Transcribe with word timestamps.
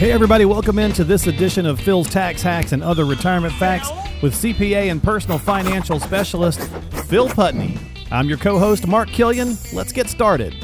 Hey, 0.00 0.12
everybody, 0.12 0.46
welcome 0.46 0.78
into 0.78 1.04
this 1.04 1.26
edition 1.26 1.66
of 1.66 1.78
Phil's 1.78 2.08
Tax 2.08 2.40
Hacks 2.40 2.72
and 2.72 2.82
Other 2.82 3.04
Retirement 3.04 3.52
Facts 3.52 3.90
with 4.22 4.32
CPA 4.32 4.90
and 4.90 5.02
personal 5.02 5.36
financial 5.36 6.00
specialist 6.00 6.58
Phil 7.04 7.28
Putney. 7.28 7.76
I'm 8.10 8.26
your 8.26 8.38
co 8.38 8.58
host, 8.58 8.86
Mark 8.86 9.10
Killian. 9.10 9.58
Let's 9.74 9.92
get 9.92 10.08
started. 10.08 10.54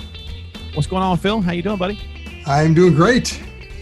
What's 0.72 0.86
going 0.86 1.02
on, 1.02 1.18
Phil? 1.18 1.42
How 1.42 1.52
you 1.52 1.60
doing, 1.60 1.76
buddy? 1.76 2.00
I'm 2.46 2.72
doing 2.72 2.94
great. 2.94 3.38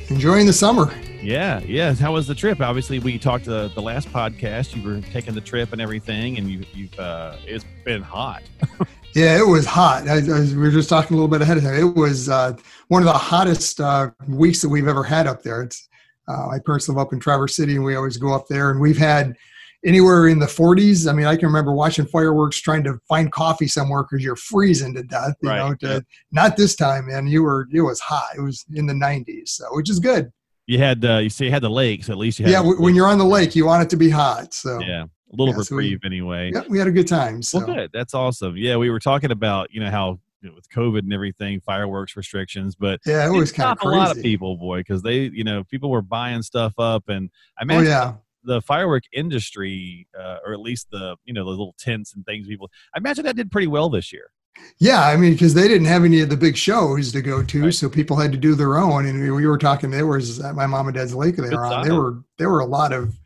Enjoying 0.08 0.46
the 0.46 0.52
summer. 0.52 0.92
Yeah, 1.22 1.60
yeah. 1.60 1.94
How 1.94 2.12
was 2.12 2.26
the 2.26 2.34
trip? 2.34 2.60
Obviously, 2.60 2.98
we 2.98 3.16
talked 3.16 3.44
the, 3.44 3.70
the 3.76 3.80
last 3.80 4.08
podcast. 4.08 4.74
You 4.74 4.82
were 4.82 5.02
taking 5.12 5.34
the 5.34 5.40
trip 5.40 5.70
and 5.70 5.80
everything, 5.80 6.36
and 6.36 6.50
you, 6.50 6.64
you've 6.72 6.98
uh, 6.98 7.36
it's 7.46 7.64
been 7.84 8.02
hot. 8.02 8.42
yeah, 9.14 9.38
it 9.38 9.46
was 9.46 9.64
hot. 9.66 10.08
I, 10.08 10.16
I, 10.16 10.40
we 10.40 10.56
were 10.56 10.70
just 10.70 10.88
talking 10.88 11.14
a 11.14 11.16
little 11.16 11.28
bit 11.28 11.40
ahead 11.42 11.56
of 11.56 11.62
time. 11.62 11.74
It 11.74 11.94
was 11.96 12.28
uh, 12.28 12.54
one 12.88 13.02
of 13.02 13.06
the 13.06 13.12
hottest 13.12 13.80
uh, 13.80 14.10
weeks 14.28 14.60
that 14.62 14.68
we've 14.68 14.88
ever 14.88 15.04
had 15.04 15.26
up 15.26 15.42
there. 15.42 15.62
It's 15.62 15.88
uh, 16.28 16.48
I 16.48 16.58
personally 16.64 16.98
live 16.98 17.06
up 17.06 17.12
in 17.12 17.20
Traverse 17.20 17.54
City, 17.54 17.76
and 17.76 17.84
we 17.84 17.94
always 17.96 18.16
go 18.16 18.32
up 18.34 18.46
there, 18.48 18.70
and 18.70 18.80
we've 18.80 18.98
had 18.98 19.36
anywhere 19.84 20.28
in 20.28 20.38
the 20.38 20.46
40s. 20.46 21.08
I 21.08 21.12
mean, 21.12 21.26
I 21.26 21.36
can 21.36 21.46
remember 21.46 21.72
watching 21.72 22.06
fireworks, 22.06 22.58
trying 22.58 22.82
to 22.84 22.98
find 23.06 23.30
coffee 23.30 23.68
somewhere 23.68 24.02
because 24.02 24.24
you're 24.24 24.36
freezing 24.36 24.94
to 24.94 25.02
death. 25.02 25.34
You 25.42 25.50
Right, 25.50 25.58
know, 25.58 25.74
to, 25.76 25.86
yeah. 25.94 26.00
not 26.32 26.56
this 26.56 26.74
time, 26.74 27.06
man. 27.06 27.26
You 27.26 27.42
were 27.42 27.68
it 27.72 27.82
was 27.82 28.00
hot. 28.00 28.30
It 28.36 28.40
was 28.40 28.64
in 28.74 28.86
the 28.86 28.94
90s, 28.94 29.48
so 29.48 29.66
which 29.72 29.90
is 29.90 30.00
good. 30.00 30.32
You 30.66 30.78
had 30.78 31.04
uh, 31.04 31.18
you 31.18 31.28
see, 31.28 31.44
you 31.44 31.50
had 31.50 31.62
the 31.62 31.70
lakes. 31.70 32.08
At 32.08 32.16
least 32.16 32.38
you 32.40 32.46
had 32.46 32.52
Yeah, 32.52 32.58
w- 32.58 32.80
when 32.80 32.94
you're 32.94 33.06
on 33.08 33.18
the 33.18 33.24
lake, 33.24 33.54
you 33.54 33.66
want 33.66 33.82
it 33.82 33.90
to 33.90 33.96
be 33.98 34.08
hot. 34.08 34.54
So 34.54 34.80
yeah, 34.80 35.04
a 35.34 35.36
little 35.42 35.54
Yeah, 35.54 35.62
so 35.62 35.76
we- 35.76 35.82
reprieve 35.92 36.00
anyway. 36.04 36.50
yeah, 36.54 36.62
we 36.68 36.78
had 36.78 36.86
a 36.88 36.92
good 36.92 37.08
time. 37.08 37.42
So 37.42 37.58
Well, 37.58 37.66
good. 37.74 37.90
That's 37.92 38.14
awesome. 38.14 38.56
Yeah, 38.56 38.76
we 38.76 38.90
were 38.90 39.00
talking 39.00 39.30
about 39.30 39.68
you 39.72 39.80
know 39.80 39.90
how 39.90 40.18
you 40.40 40.50
know, 40.50 40.54
with 40.54 40.68
COVID 40.68 40.98
and 41.00 41.12
everything, 41.12 41.60
fireworks 41.60 42.16
restrictions, 42.16 42.74
but 42.76 43.00
yeah, 43.06 43.26
it 43.26 43.30
was 43.36 43.50
kind 43.50 43.70
of 43.78 43.78
a 43.86 43.88
lot 43.90 44.14
of 44.16 44.22
people, 44.22 44.56
boy, 44.56 44.78
because 44.80 45.02
they 45.02 45.22
you 45.32 45.44
know 45.44 45.64
people 45.64 45.90
were 45.90 46.02
buying 46.02 46.42
stuff 46.42 46.74
up, 46.78 47.04
and 47.08 47.30
I 47.58 47.62
Oh 47.62 47.64
imagine 47.64 47.86
yeah. 47.86 48.12
the 48.44 48.60
firework 48.60 49.04
industry, 49.12 50.06
uh, 50.18 50.38
or 50.46 50.52
at 50.52 50.60
least 50.60 50.88
the 50.90 51.16
you 51.24 51.32
know 51.34 51.44
the 51.44 51.50
little 51.50 51.74
tents 51.78 52.14
and 52.14 52.24
things 52.26 52.46
people. 52.46 52.70
I 52.94 52.98
imagine 52.98 53.24
that 53.24 53.36
did 53.36 53.50
pretty 53.50 53.66
well 53.68 53.88
this 53.88 54.12
year. 54.12 54.30
Yeah, 54.78 55.04
I 55.04 55.16
mean, 55.16 55.32
because 55.32 55.54
they 55.54 55.66
didn't 55.66 55.86
have 55.88 56.04
any 56.04 56.20
of 56.20 56.28
the 56.28 56.36
big 56.36 56.56
shows 56.56 57.10
to 57.12 57.20
go 57.22 57.42
to, 57.42 57.62
Right. 57.64 57.74
so 57.74 57.88
people 57.88 58.16
had 58.16 58.30
to 58.30 58.38
do 58.38 58.54
their 58.54 58.76
own. 58.78 59.04
And 59.04 59.20
we- 59.20 59.30
we 59.32 59.46
were 59.46 59.58
talking. 59.58 59.90
There 59.90 60.06
was 60.06 60.38
at 60.40 60.54
my 60.54 60.66
mom 60.66 60.86
and 60.86 60.94
dad's 60.94 61.12
lake. 61.14 61.34
They 61.36 61.42
Good 61.48 61.54
were 61.54 61.64
on. 61.64 61.96
were 61.96 62.18
there 62.38 62.48
were 62.50 62.60
a 62.60 62.66
lot 62.66 62.92
of 62.92 63.18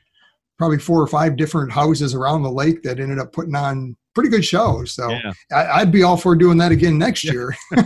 probably 0.58 0.78
four 0.78 1.00
or 1.00 1.06
five 1.06 1.36
different 1.36 1.70
houses 1.72 2.14
around 2.14 2.42
the 2.42 2.50
lake 2.50 2.82
that 2.82 2.98
ended 3.00 3.18
up 3.18 3.32
putting 3.32 3.54
on 3.54 3.96
pretty 4.14 4.28
good 4.30 4.44
shows. 4.44 4.92
So 4.92 5.10
Yeah, 5.10 5.32
I, 5.52 5.80
I'd 5.80 5.92
be 5.92 6.02
all 6.02 6.16
for 6.16 6.34
doing 6.34 6.58
that 6.58 6.72
again 6.72 6.98
next 6.98 7.22
Yeah. 7.22 7.32
year. 7.32 7.56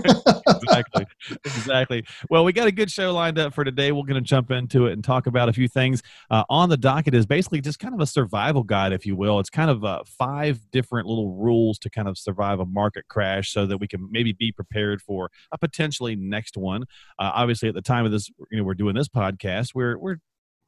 exactly, 0.48 1.04
exactly. 1.44 2.04
Well, 2.30 2.44
we 2.44 2.54
got 2.54 2.66
a 2.66 2.72
good 2.72 2.90
show 2.90 3.12
lined 3.12 3.38
up 3.38 3.52
for 3.52 3.64
today. 3.64 3.92
We're 3.92 4.04
going 4.04 4.14
to 4.14 4.20
jump 4.20 4.50
into 4.50 4.86
it 4.86 4.94
and 4.94 5.04
talk 5.04 5.26
about 5.26 5.50
a 5.50 5.52
few 5.52 5.68
things. 5.68 6.02
Uh, 6.30 6.44
on 6.48 6.70
the 6.70 6.78
docket 6.78 7.14
is 7.14 7.26
basically 7.26 7.60
just 7.60 7.78
kind 7.78 7.92
of 7.92 8.00
a 8.00 8.06
survival 8.06 8.62
guide, 8.62 8.92
if 8.94 9.04
you 9.04 9.14
will. 9.14 9.38
It's 9.40 9.50
kind 9.50 9.70
of 9.70 9.84
uh, 9.84 10.04
five 10.06 10.58
different 10.70 11.06
little 11.06 11.34
rules 11.34 11.78
to 11.80 11.90
kind 11.90 12.08
of 12.08 12.16
survive 12.16 12.60
a 12.60 12.66
market 12.66 13.06
crash, 13.08 13.50
so 13.52 13.66
that 13.66 13.76
we 13.78 13.86
can 13.86 14.08
maybe 14.10 14.32
be 14.32 14.52
prepared 14.52 15.02
for 15.02 15.30
a 15.52 15.58
potentially 15.58 16.16
next 16.16 16.56
one. 16.56 16.84
Uh, 17.18 17.30
obviously, 17.34 17.68
at 17.68 17.74
the 17.74 17.82
time 17.82 18.06
of 18.06 18.12
this, 18.12 18.30
you 18.50 18.56
know, 18.58 18.64
we're 18.64 18.74
doing 18.74 18.94
this 18.94 19.08
podcast. 19.08 19.74
We're 19.74 19.98
we're 19.98 20.16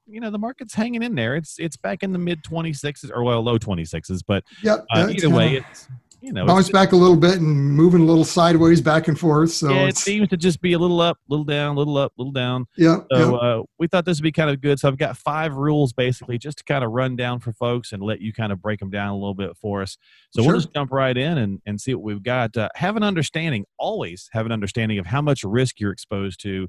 you 0.07 0.21
know 0.21 0.31
the 0.31 0.39
market's 0.39 0.75
hanging 0.75 1.03
in 1.03 1.15
there. 1.15 1.37
It's 1.37 1.57
it's 1.59 1.77
back 1.77 2.03
in 2.03 2.13
the 2.13 2.19
mid 2.19 2.43
twenty 2.45 2.73
sixes 2.73 3.11
or 3.11 3.23
well 3.25 3.43
low 3.43 3.59
twenty 3.59 3.85
sixes, 3.85 4.23
but 4.23 4.45
yep. 4.63 4.85
uh, 4.95 5.09
either 5.11 5.31
way, 5.31 5.49
kinda 5.55 5.67
it's 5.71 5.89
you 6.21 6.33
know 6.33 6.43
it's- 6.45 6.55
bounced 6.55 6.73
back 6.73 6.93
a 6.93 6.97
little 6.97 7.17
bit 7.17 7.35
and 7.39 7.47
moving 7.73 8.01
a 8.01 8.05
little 8.05 8.25
sideways 8.25 8.81
back 8.81 9.09
and 9.09 9.19
forth. 9.19 9.51
So 9.51 9.71
yeah, 9.71 9.87
it 9.89 9.97
seems 9.99 10.29
to 10.29 10.37
just 10.39 10.61
be 10.63 10.73
a 10.73 10.79
little 10.79 11.01
up, 11.03 11.19
little 11.29 11.45
down, 11.45 11.77
little 11.77 11.99
up, 11.99 12.13
little 12.17 12.33
down. 12.33 12.65
yeah, 12.79 12.99
So 13.13 13.33
yeah. 13.33 13.37
uh, 13.37 13.63
we 13.79 13.89
thought 13.89 14.05
this 14.07 14.19
would 14.19 14.23
be 14.25 14.33
kind 14.33 14.49
of 14.49 14.61
good. 14.63 14.79
So 14.79 14.89
I've 14.89 14.97
got 14.97 15.17
five 15.19 15.55
rules 15.55 15.93
basically 15.93 16.39
just 16.39 16.59
to 16.59 16.65
kind 16.65 16.83
of 16.83 16.93
run 16.93 17.15
down 17.17 17.41
for 17.41 17.53
folks 17.53 17.93
and 17.93 18.03
let 18.03 18.21
you 18.23 18.33
kind 18.33 18.53
of 18.53 18.63
break 18.63 18.81
them 18.81 18.89
down 18.91 19.09
a 19.11 19.15
little 19.17 19.35
bit 19.35 19.55
for 19.61 19.83
us. 19.83 19.99
So 20.31 20.43
Sure. 20.43 20.53
we'll 20.53 20.61
just 20.63 20.73
jump 20.75 20.93
right 20.93 21.17
in 21.17 21.37
and, 21.37 21.61
and 21.67 21.79
see 21.81 21.95
what 21.95 22.03
we've 22.05 22.23
got. 22.23 22.57
Uh, 22.57 22.71
have 22.75 22.97
an 22.97 23.03
understanding, 23.03 23.67
always 23.79 24.31
have 24.33 24.47
an 24.47 24.53
understanding 24.53 24.99
of 24.99 25.05
how 25.07 25.21
much 25.21 25.45
risk 25.45 25.79
you're 25.79 25.93
exposed 25.93 26.41
to. 26.43 26.69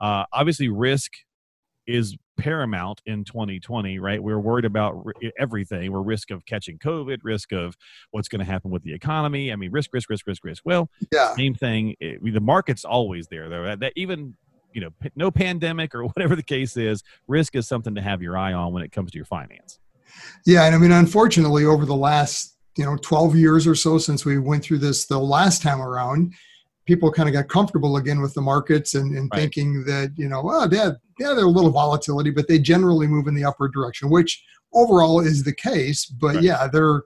Uh, 0.00 0.24
obviously, 0.32 0.68
risk 0.70 1.12
is 1.86 2.16
paramount 2.36 3.00
in 3.06 3.24
2020, 3.24 3.98
right? 3.98 4.22
We're 4.22 4.38
worried 4.38 4.64
about 4.64 5.06
everything. 5.38 5.92
We're 5.92 6.02
risk 6.02 6.30
of 6.30 6.44
catching 6.46 6.78
COVID, 6.78 7.18
risk 7.22 7.52
of 7.52 7.76
what's 8.10 8.28
going 8.28 8.40
to 8.40 8.44
happen 8.44 8.70
with 8.70 8.82
the 8.82 8.92
economy. 8.92 9.52
I 9.52 9.56
mean, 9.56 9.70
risk, 9.70 9.90
risk, 9.92 10.10
risk, 10.10 10.26
risk, 10.26 10.44
risk. 10.44 10.62
Well, 10.64 10.90
yeah. 11.12 11.34
same 11.34 11.54
thing. 11.54 11.90
Eh, 12.00 12.16
it- 12.22 12.34
the 12.34 12.40
market's 12.40 12.84
always 12.84 13.28
there, 13.28 13.48
though. 13.48 13.64
That, 13.64 13.80
that 13.80 13.92
even 13.96 14.34
you 14.72 14.80
know, 14.80 14.90
no 15.14 15.30
pandemic 15.30 15.94
or 15.94 16.04
whatever 16.08 16.34
the 16.36 16.42
case 16.42 16.76
is, 16.76 17.02
risk 17.28 17.54
is 17.54 17.66
something 17.68 17.94
to 17.94 18.02
have 18.02 18.20
your 18.20 18.36
eye 18.36 18.52
on 18.52 18.72
when 18.72 18.82
it 18.82 18.92
comes 18.92 19.12
to 19.12 19.16
your 19.16 19.24
finance. 19.24 19.78
Yeah, 20.44 20.64
and 20.64 20.74
I 20.74 20.78
mean, 20.78 20.92
unfortunately, 20.92 21.64
over 21.64 21.86
the 21.86 21.96
last 21.96 22.56
you 22.76 22.84
know 22.84 22.96
12 22.96 23.36
years 23.36 23.66
or 23.66 23.74
so 23.74 23.98
since 23.98 24.24
we 24.24 24.38
went 24.38 24.64
through 24.64 24.78
this 24.78 25.06
the 25.06 25.18
last 25.18 25.62
time 25.62 25.80
around, 25.80 26.34
people 26.86 27.10
kind 27.10 27.28
of 27.28 27.32
got 27.32 27.48
comfortable 27.48 27.96
again 27.96 28.20
with 28.20 28.34
the 28.34 28.40
markets 28.40 28.94
and, 28.94 29.16
and 29.16 29.30
Right. 29.32 29.40
thinking 29.40 29.84
that 29.84 30.12
you 30.16 30.28
know, 30.28 30.42
well, 30.42 30.72
yeah, 30.72 30.90
yeah, 31.18 31.28
there's 31.28 31.42
a 31.42 31.46
little 31.48 31.70
volatility, 31.70 32.30
but 32.30 32.48
they 32.48 32.58
generally 32.58 33.06
move 33.06 33.26
in 33.26 33.34
the 33.34 33.44
upward 33.44 33.72
direction, 33.72 34.10
which 34.10 34.42
overall 34.72 35.20
is 35.20 35.44
the 35.44 35.54
case. 35.54 36.06
But 36.06 36.36
Right. 36.36 36.44
yeah, 36.44 36.66
there 36.66 37.02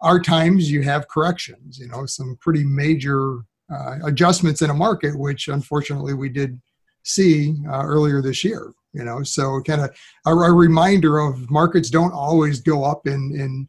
are 0.00 0.20
times 0.20 0.70
you 0.70 0.82
have 0.82 1.08
corrections. 1.08 1.78
You 1.78 1.88
know, 1.88 2.06
some 2.06 2.36
pretty 2.40 2.64
major 2.64 3.38
uh, 3.72 3.98
adjustments 4.04 4.62
in 4.62 4.70
a 4.70 4.74
market, 4.74 5.18
which 5.18 5.48
unfortunately 5.48 6.14
we 6.14 6.28
did 6.28 6.60
see 7.02 7.56
uh, 7.68 7.82
earlier 7.84 8.22
this 8.22 8.44
year. 8.44 8.72
You 8.92 9.04
know, 9.04 9.22
so 9.22 9.60
kind 9.62 9.82
of 9.82 9.90
a, 10.26 10.30
a 10.30 10.52
reminder 10.52 11.18
of 11.18 11.50
markets 11.50 11.90
don't 11.90 12.12
always 12.12 12.60
go 12.60 12.84
up 12.84 13.06
in 13.06 13.32
in 13.34 13.68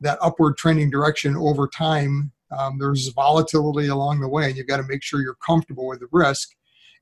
that 0.00 0.18
upward 0.20 0.56
trending 0.56 0.90
direction 0.90 1.36
over 1.36 1.68
time. 1.68 2.32
Um, 2.50 2.78
there's 2.78 3.08
volatility 3.08 3.88
along 3.88 4.20
the 4.20 4.28
way, 4.28 4.46
and 4.46 4.56
you've 4.56 4.66
got 4.66 4.76
to 4.78 4.84
make 4.84 5.02
sure 5.02 5.20
you're 5.22 5.36
comfortable 5.44 5.86
with 5.86 6.00
the 6.00 6.08
risk 6.12 6.50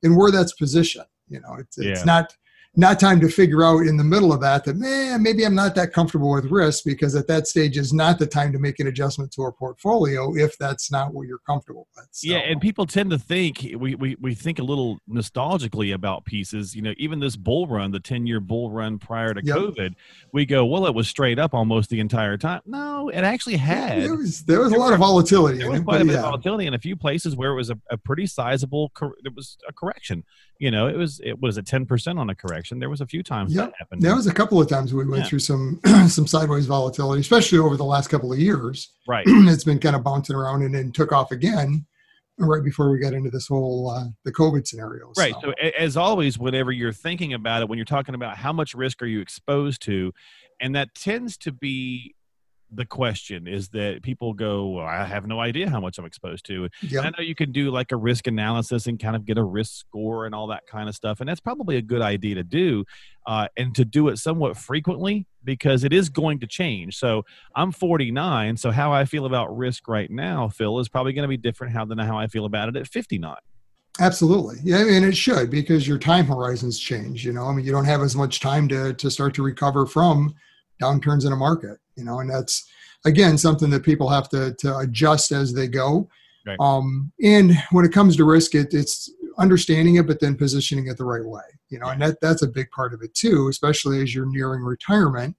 and 0.03 0.17
where 0.17 0.31
that's 0.31 0.53
positioned. 0.53 1.07
You 1.29 1.41
know, 1.41 1.57
it's 1.59 1.79
it's 1.79 2.01
Yeah. 2.01 2.05
not 2.05 2.37
not 2.75 2.99
time 2.99 3.21
to 3.21 3.29
figure 3.29 3.63
out 3.63 3.81
in 3.87 3.99
the 3.99 4.05
middle 4.05 4.33
of 4.33 4.41
that 4.41 4.65
that 4.65 4.77
man 4.77 5.23
maybe 5.23 5.45
I'm 5.45 5.55
not 5.55 5.75
that 5.75 5.93
comfortable 5.93 6.31
with 6.33 6.47
risk 6.47 6.85
because 6.85 7.15
at 7.15 7.27
that 7.27 7.47
stage 7.47 7.77
is 7.77 7.93
not 7.93 8.19
the 8.19 8.27
time 8.27 8.51
to 8.53 8.59
make 8.59 8.81
an 8.81 8.87
adjustment 8.87 9.31
to 9.33 9.43
a 9.43 9.53
portfolio 9.53 10.35
if 10.37 10.57
that's 10.57 10.91
not 10.91 11.13
what 11.13 11.27
you're 11.27 11.41
comfortable 11.47 11.87
with. 11.95 12.07
So, 12.13 12.31
Yeah, 12.33 12.39
and 12.39 12.61
people 12.63 12.87
tend 12.87 13.11
to 13.11 13.19
think 13.19 13.75
we, 13.77 13.95
we 13.95 14.17
we 14.21 14.35
think 14.35 14.59
a 14.59 14.63
little 14.63 14.99
nostalgically 15.09 15.93
about 15.95 16.25
pieces. 16.25 16.75
You 16.75 16.81
know, 16.83 16.95
even 16.97 17.21
this 17.21 17.37
bull 17.37 17.67
run, 17.67 17.91
the 17.91 18.01
ten 18.01 18.27
year 18.27 18.41
bull 18.41 18.71
run 18.71 18.99
prior 18.99 19.35
to 19.35 19.43
Yep. 19.45 19.57
COVID, 19.57 19.95
we 20.33 20.47
go, 20.47 20.65
well, 20.65 20.87
it 20.87 20.95
was 20.95 21.09
straight 21.09 21.39
up 21.39 21.53
almost 21.53 21.91
the 21.91 22.01
entire 22.01 22.39
time. 22.39 22.63
No, 22.65 23.09
it 23.11 23.19
actually 23.21 23.57
had. 23.57 24.01
there 24.03 24.17
was 24.17 24.45
there 24.45 24.61
was 24.61 24.69
a 24.69 24.71
there 24.71 24.79
lot 24.79 24.93
of 24.95 24.99
volatility. 25.01 25.59
there 25.59 25.71
was 25.71 25.81
it, 25.81 25.85
quite 25.85 26.01
a 26.01 26.05
bit 26.05 26.15
of 26.15 26.23
volatility 26.23 26.67
in 26.67 26.75
a 26.75 26.79
few 26.79 26.97
places 26.97 27.37
where 27.37 27.51
it 27.51 27.57
was 27.57 27.69
a, 27.71 27.79
a 27.91 27.99
pretty 27.99 28.27
sizable 28.27 28.91
cor- 28.95 29.17
there 29.23 29.33
was 29.35 29.59
a 29.69 29.73
correction 29.73 30.25
you 30.59 30.71
know 30.71 30.87
it 30.87 30.97
was 30.97 31.21
it 31.25 31.41
was 31.41 31.57
a 31.59 31.63
10% 31.63 32.19
on 32.19 32.31
a 32.31 32.35
correction 32.35 32.62
there 32.71 32.91
was 32.91 33.01
a 33.01 33.07
few 33.07 33.23
times 33.23 33.55
Yep. 33.55 33.67
that 33.71 33.75
happened 33.79 34.03
There 34.03 34.15
was 34.15 34.27
a 34.27 34.33
couple 34.35 34.61
of 34.61 34.69
times 34.69 34.93
we 34.95 35.05
went 35.05 35.23
Yeah. 35.25 35.29
through 35.29 35.39
some 35.41 35.81
some 36.09 36.27
sideways 36.27 36.67
volatility, 36.67 37.21
especially 37.21 37.59
over 37.59 37.77
the 37.77 37.85
last 37.85 38.09
couple 38.09 38.33
of 38.33 38.39
years. 38.39 38.93
right 39.09 39.25
it's 39.29 39.65
been 39.65 39.79
kind 39.79 39.97
of 39.97 40.03
bouncing 40.05 40.37
around 40.37 40.63
and 40.63 40.75
then 40.75 40.93
took 40.93 41.13
off 41.13 41.31
again 41.33 41.87
right 42.39 42.65
before 42.65 42.91
we 42.91 42.99
got 42.99 43.13
into 43.13 43.31
this 43.31 43.47
whole 43.47 43.91
uh, 43.91 44.05
the 44.25 44.33
COVID 44.33 44.67
scenario. 44.67 45.13
right 45.19 45.35
so 45.43 45.53
a- 45.63 45.81
as 45.81 45.97
always 45.97 46.39
whenever 46.39 46.73
you're 46.73 46.93
thinking 46.93 47.35
about 47.35 47.63
it 47.63 47.69
when 47.69 47.79
you're 47.79 47.85
talking 47.85 48.15
about 48.15 48.37
how 48.37 48.53
much 48.53 48.75
risk 48.75 49.03
are 49.03 49.07
you 49.07 49.21
exposed 49.21 49.83
to 49.83 50.13
and 50.61 50.75
that 50.75 50.95
tends 50.95 51.37
to 51.37 51.53
be 51.53 52.15
the 52.75 52.87
question 52.87 53.47
is 53.47 53.69
that 53.69 54.03
people 54.03 54.33
go 54.33 54.69
well, 54.69 54.87
i 54.87 55.05
have 55.05 55.27
no 55.27 55.41
idea 55.41 55.69
how 55.69 55.81
much 55.81 55.99
i'm 55.99 56.05
exposed 56.05 56.45
to 56.47 56.69
yeah, 56.83 57.01
I 57.01 57.11
know 57.11 57.23
you 57.23 57.35
can 57.35 57.53
do 57.53 57.71
like 57.71 57.93
a 57.93 57.97
risk 57.97 58.27
analysis 58.27 58.87
and 58.87 58.99
kind 58.99 59.17
of 59.17 59.25
get 59.25 59.39
a 59.39 59.45
risk 59.45 59.75
score 59.77 60.27
and 60.27 60.35
all 60.35 60.49
that 60.49 60.67
kind 60.67 60.89
of 60.89 60.95
stuff. 60.95 61.21
And 61.21 61.29
that's 61.29 61.41
probably 61.41 61.77
a 61.77 61.83
good 61.83 62.03
idea 62.03 62.37
to 62.37 62.45
do 62.45 62.85
uh, 63.27 63.49
and 63.57 63.75
to 63.75 63.85
do 63.85 64.09
it 64.09 64.19
somewhat 64.19 64.57
frequently 64.57 65.27
because 65.45 65.85
it 65.85 65.93
is 65.93 66.09
going 66.09 66.41
to 66.41 66.47
change. 66.47 66.99
So 66.99 67.25
I'm 67.55 67.73
49. 67.73 68.57
So 68.57 68.71
how 68.71 68.93
I 68.93 69.05
feel 69.05 69.27
about 69.27 69.57
risk 69.57 69.89
right 69.89 70.11
now, 70.11 70.49
Phil, 70.49 70.79
is 70.79 70.89
probably 70.89 71.13
going 71.13 71.25
to 71.25 71.29
be 71.29 71.37
different 71.37 71.73
how, 71.73 71.85
than 71.85 71.99
how 71.99 72.19
I 72.19 72.27
feel 72.27 72.45
about 72.45 72.69
it 72.69 72.77
at 72.77 72.87
59. 72.87 73.37
absolutely. 74.01 74.57
Yeah, 74.63 74.79
I 74.79 74.85
mean 74.85 75.05
it 75.05 75.17
should 75.17 75.51
because 75.51 75.87
your 75.87 75.99
time 75.99 76.27
horizons 76.27 76.79
change. 76.79 77.25
You 77.25 77.33
know, 77.33 77.45
I 77.45 77.53
mean 77.53 77.65
you 77.65 77.73
don't 77.73 77.85
have 77.85 78.03
as 78.03 78.17
much 78.17 78.41
time 78.41 78.69
to 78.69 78.95
to 78.95 79.11
start 79.11 79.35
to 79.35 79.43
recover 79.43 79.87
from 79.87 80.35
downturns 80.81 81.27
in 81.27 81.33
a 81.33 81.37
market. 81.37 81.79
You 81.97 82.05
know, 82.05 82.21
and 82.21 82.31
that's 82.31 82.69
again 83.05 83.37
something 83.39 83.71
that 83.71 83.83
people 83.83 84.09
have 84.09 84.29
to 84.31 84.55
to 84.55 84.79
adjust 84.79 85.33
as 85.33 85.53
they 85.53 85.69
go. 85.69 86.09
Right. 86.47 86.59
Um, 86.59 87.13
and 87.23 87.57
when 87.71 87.85
it 87.85 87.93
comes 87.93 88.17
to 88.17 88.25
risk, 88.25 88.55
it, 88.55 88.75
it's 88.75 89.11
understanding 89.39 89.97
it, 89.97 90.07
but 90.07 90.21
then 90.21 90.37
positioning 90.37 90.89
it 90.89 90.97
the 90.99 91.05
right 91.05 91.25
way. 91.25 91.43
You 91.69 91.79
know, 91.79 91.87
and 91.89 92.03
that 92.03 92.21
that's 92.21 92.43
a 92.43 92.49
big 92.49 92.71
part 92.71 92.93
of 92.95 93.03
it 93.03 93.15
too, 93.15 93.49
especially 93.49 94.03
as 94.03 94.15
you're 94.15 94.27
nearing 94.27 94.63
retirement. 94.63 95.37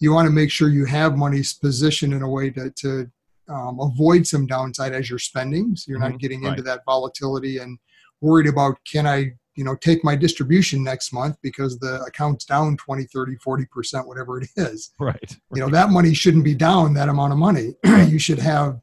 You 0.00 0.12
want 0.12 0.26
to 0.26 0.32
make 0.32 0.50
sure 0.50 0.68
you 0.68 0.84
have 0.84 1.16
money 1.16 1.42
positioned 1.60 2.14
in 2.14 2.22
a 2.22 2.28
way 2.28 2.50
to 2.50 2.70
to 2.70 3.10
um, 3.48 3.80
avoid 3.80 4.26
some 4.26 4.46
downside 4.46 4.92
as 4.92 5.08
you're 5.10 5.18
spending, 5.18 5.74
so 5.74 5.90
you're 5.90 5.98
Mhm, 5.98 6.10
not 6.10 6.20
getting 6.20 6.42
right. 6.42 6.50
into 6.50 6.62
that 6.62 6.84
volatility 6.84 7.58
and 7.58 7.78
worried 8.20 8.46
about 8.46 8.76
can 8.84 9.06
I 9.06 9.32
you 9.58 9.64
know 9.64 9.74
take 9.74 10.04
my 10.04 10.14
distribution 10.14 10.84
next 10.84 11.12
month 11.12 11.36
because 11.42 11.80
the 11.80 12.00
account's 12.04 12.44
down 12.44 12.76
20 12.76 13.04
30 13.04 13.36
40% 13.44 14.06
whatever 14.06 14.40
it 14.40 14.48
is. 14.56 14.92
Right, 15.00 15.16
right. 15.20 15.36
you 15.52 15.60
know 15.60 15.68
that 15.68 15.90
money 15.90 16.14
shouldn't 16.14 16.44
be 16.44 16.54
down 16.54 16.94
that 16.94 17.08
amount 17.08 17.32
of 17.32 17.38
money. 17.38 17.74
You 18.08 18.20
should 18.20 18.38
have 18.38 18.80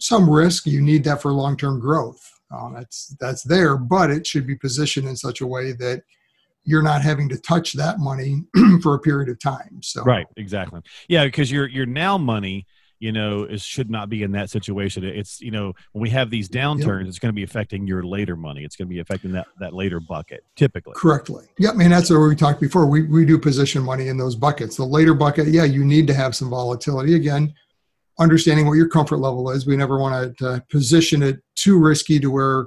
some 0.00 0.30
risk. 0.30 0.64
You 0.64 0.80
need 0.80 1.04
that 1.04 1.20
for 1.20 1.32
long-term 1.32 1.80
growth. 1.80 2.20
Um, 2.50 2.74
that's 2.74 3.16
that's 3.20 3.42
there 3.42 3.76
but 3.76 4.10
it 4.10 4.26
should 4.26 4.46
be 4.46 4.54
positioned 4.54 5.08
in 5.08 5.16
such 5.16 5.40
a 5.42 5.46
way 5.46 5.72
that 5.72 6.02
you're 6.64 6.82
not 6.82 7.02
having 7.02 7.28
to 7.30 7.38
touch 7.38 7.72
that 7.74 7.98
money 7.98 8.44
for 8.82 8.94
a 8.94 8.98
period 9.00 9.28
of 9.28 9.40
time 9.40 9.80
so. 9.82 10.04
Right 10.04 10.26
exactly. 10.36 10.80
Yeah 11.08 11.24
because 11.24 11.50
your 11.50 11.66
your 11.66 11.86
now 11.86 12.16
money 12.16 12.66
you 13.00 13.12
know, 13.12 13.44
it 13.44 13.60
should 13.60 13.90
not 13.90 14.08
be 14.08 14.22
in 14.22 14.32
that 14.32 14.50
situation. 14.50 15.04
It's 15.04 15.40
you 15.40 15.50
know, 15.50 15.72
when 15.92 16.02
we 16.02 16.10
have 16.10 16.30
these 16.30 16.48
downturns, 16.48 17.00
yep. 17.00 17.08
it's 17.08 17.18
going 17.18 17.30
to 17.30 17.36
be 17.36 17.42
affecting 17.42 17.86
your 17.86 18.02
later 18.02 18.36
money. 18.36 18.64
It's 18.64 18.76
going 18.76 18.88
to 18.88 18.94
be 18.94 19.00
affecting 19.00 19.32
that 19.32 19.46
that 19.60 19.74
later 19.74 20.00
bucket 20.00 20.44
typically. 20.56 20.94
Correctly. 20.96 21.46
Yeah. 21.58 21.70
I 21.70 21.74
mean, 21.74 21.90
that's 21.90 22.10
what 22.10 22.18
we 22.18 22.34
talked 22.34 22.60
before. 22.60 22.86
We 22.86 23.02
we 23.02 23.24
do 23.24 23.38
position 23.38 23.82
money 23.82 24.08
in 24.08 24.16
those 24.16 24.34
buckets. 24.34 24.76
The 24.76 24.84
later 24.84 25.14
bucket, 25.14 25.48
yeah, 25.48 25.64
you 25.64 25.84
need 25.84 26.06
to 26.08 26.14
have 26.14 26.34
some 26.34 26.50
volatility 26.50 27.14
again. 27.14 27.54
Understanding 28.20 28.66
what 28.66 28.74
your 28.74 28.88
comfort 28.88 29.18
level 29.18 29.50
is, 29.50 29.66
we 29.66 29.76
never 29.76 29.98
want 29.98 30.36
to 30.38 30.48
uh, 30.48 30.60
position 30.70 31.22
it 31.22 31.40
too 31.54 31.78
risky 31.78 32.18
to 32.18 32.30
where 32.30 32.66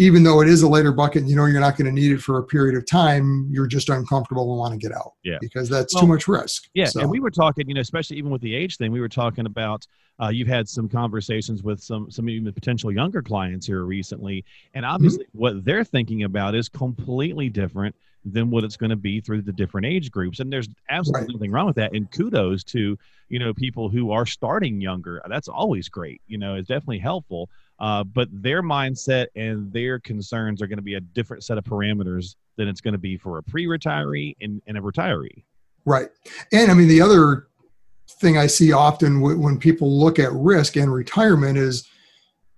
even 0.00 0.22
though 0.22 0.40
it 0.40 0.48
is 0.48 0.62
a 0.62 0.68
later 0.68 0.92
bucket, 0.92 1.24
you 1.26 1.36
know 1.36 1.44
you're 1.44 1.60
not 1.60 1.76
going 1.76 1.84
to 1.84 1.92
need 1.92 2.10
it 2.10 2.22
for 2.22 2.38
a 2.38 2.42
period 2.42 2.74
of 2.74 2.86
time. 2.86 3.46
You're 3.50 3.66
just 3.66 3.90
uncomfortable 3.90 4.50
and 4.50 4.58
want 4.58 4.72
to 4.72 4.78
get 4.78 4.96
out. 4.96 5.12
Yeah, 5.22 5.36
because 5.42 5.68
that's 5.68 5.94
well, 5.94 6.00
too 6.00 6.06
much 6.08 6.26
risk. 6.26 6.68
Yeah, 6.72 6.86
so. 6.86 7.00
and 7.00 7.10
we 7.10 7.20
were 7.20 7.30
talking, 7.30 7.68
you 7.68 7.74
know, 7.74 7.82
especially 7.82 8.16
even 8.16 8.30
with 8.30 8.40
the 8.40 8.54
age 8.54 8.78
thing, 8.78 8.90
we 8.90 9.00
were 9.00 9.08
talking 9.08 9.46
about. 9.46 9.86
Uh, 10.22 10.28
you've 10.28 10.48
had 10.48 10.68
some 10.68 10.86
conversations 10.86 11.62
with 11.62 11.82
some 11.82 12.10
some 12.10 12.28
even 12.28 12.50
potential 12.52 12.90
younger 12.92 13.22
clients 13.22 13.66
here 13.66 13.84
recently, 13.84 14.44
and 14.74 14.84
mm-hmm. 14.84 14.94
obviously 14.94 15.24
mm-hmm. 15.24 15.38
what 15.38 15.64
they're 15.64 15.84
thinking 15.84 16.24
about 16.24 16.54
is 16.54 16.68
completely 16.68 17.48
different 17.48 17.94
than 18.24 18.50
what 18.50 18.64
it's 18.64 18.76
going 18.76 18.90
to 18.90 18.96
be 18.96 19.20
through 19.20 19.40
the 19.40 19.52
different 19.52 19.86
age 19.86 20.10
groups. 20.10 20.40
And 20.40 20.52
there's 20.52 20.68
absolutely 20.90 21.26
right. 21.26 21.34
nothing 21.34 21.50
wrong 21.52 21.66
with 21.66 21.76
that. 21.76 21.94
And 21.94 22.10
kudos 22.10 22.64
to 22.64 22.98
you 23.28 23.38
know 23.38 23.52
people 23.52 23.90
who 23.90 24.12
are 24.12 24.26
starting 24.26 24.80
younger. 24.80 25.22
That's 25.28 25.48
always 25.48 25.90
great. 25.90 26.22
You 26.26 26.38
know, 26.38 26.54
it's 26.54 26.68
definitely 26.68 26.98
helpful. 27.00 27.50
Uh, 27.80 28.04
but 28.04 28.28
their 28.30 28.62
mindset 28.62 29.26
and 29.36 29.72
their 29.72 29.98
concerns 29.98 30.60
are 30.60 30.66
going 30.66 30.78
to 30.78 30.82
be 30.82 30.94
a 30.94 31.00
different 31.00 31.42
set 31.42 31.56
of 31.56 31.64
parameters 31.64 32.36
than 32.56 32.68
it's 32.68 32.80
going 32.80 32.92
to 32.92 32.98
be 32.98 33.16
for 33.16 33.38
a 33.38 33.42
pre-retiree 33.42 34.36
and, 34.42 34.60
and 34.66 34.76
a 34.76 34.80
retiree. 34.80 35.42
Right. 35.86 36.08
And 36.52 36.70
I 36.70 36.74
mean, 36.74 36.88
the 36.88 37.00
other 37.00 37.48
thing 38.20 38.36
I 38.36 38.46
see 38.46 38.72
often 38.72 39.20
when 39.20 39.58
people 39.58 39.98
look 39.98 40.18
at 40.18 40.32
risk 40.32 40.76
and 40.76 40.92
retirement 40.92 41.56
is 41.56 41.88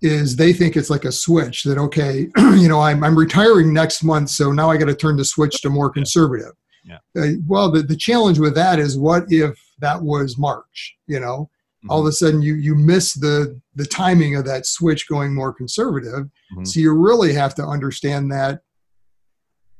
is 0.01 0.35
they 0.35 0.51
think 0.51 0.75
it's 0.75 0.89
like 0.89 1.05
a 1.05 1.11
switch 1.13 1.63
that 1.63 1.77
okay, 1.77 2.27
you 2.37 2.67
know, 2.67 2.81
I'm 2.81 3.03
I'm 3.03 3.17
retiring 3.17 3.73
next 3.73 4.03
month, 4.03 4.29
so 4.29 4.51
now 4.51 4.69
I 4.69 4.75
got 4.75 4.87
to 4.87 4.95
turn 4.95 5.15
the 5.15 5.23
switch 5.23 5.61
to 5.61 5.69
more 5.69 5.89
conservative. 5.89 6.51
Yeah. 6.83 6.97
Uh, 7.17 7.27
well, 7.47 7.71
the, 7.71 7.81
the 7.81 7.95
challenge 7.95 8.39
with 8.39 8.55
that 8.55 8.79
is 8.79 8.97
what 8.97 9.23
if 9.29 9.57
that 9.79 10.01
was 10.01 10.37
March, 10.37 10.97
you 11.07 11.19
know? 11.19 11.49
Mm-hmm. 11.83 11.91
all 11.91 12.01
of 12.01 12.05
a 12.05 12.11
sudden 12.11 12.41
you 12.41 12.55
you 12.55 12.75
miss 12.75 13.13
the 13.13 13.59
the 13.75 13.85
timing 13.85 14.35
of 14.35 14.45
that 14.45 14.65
switch 14.65 15.07
going 15.07 15.33
more 15.33 15.53
conservative. 15.53 16.29
Mm-hmm. 16.53 16.63
so 16.63 16.79
you 16.79 16.93
really 16.93 17.33
have 17.33 17.55
to 17.55 17.63
understand 17.63 18.31
that 18.31 18.61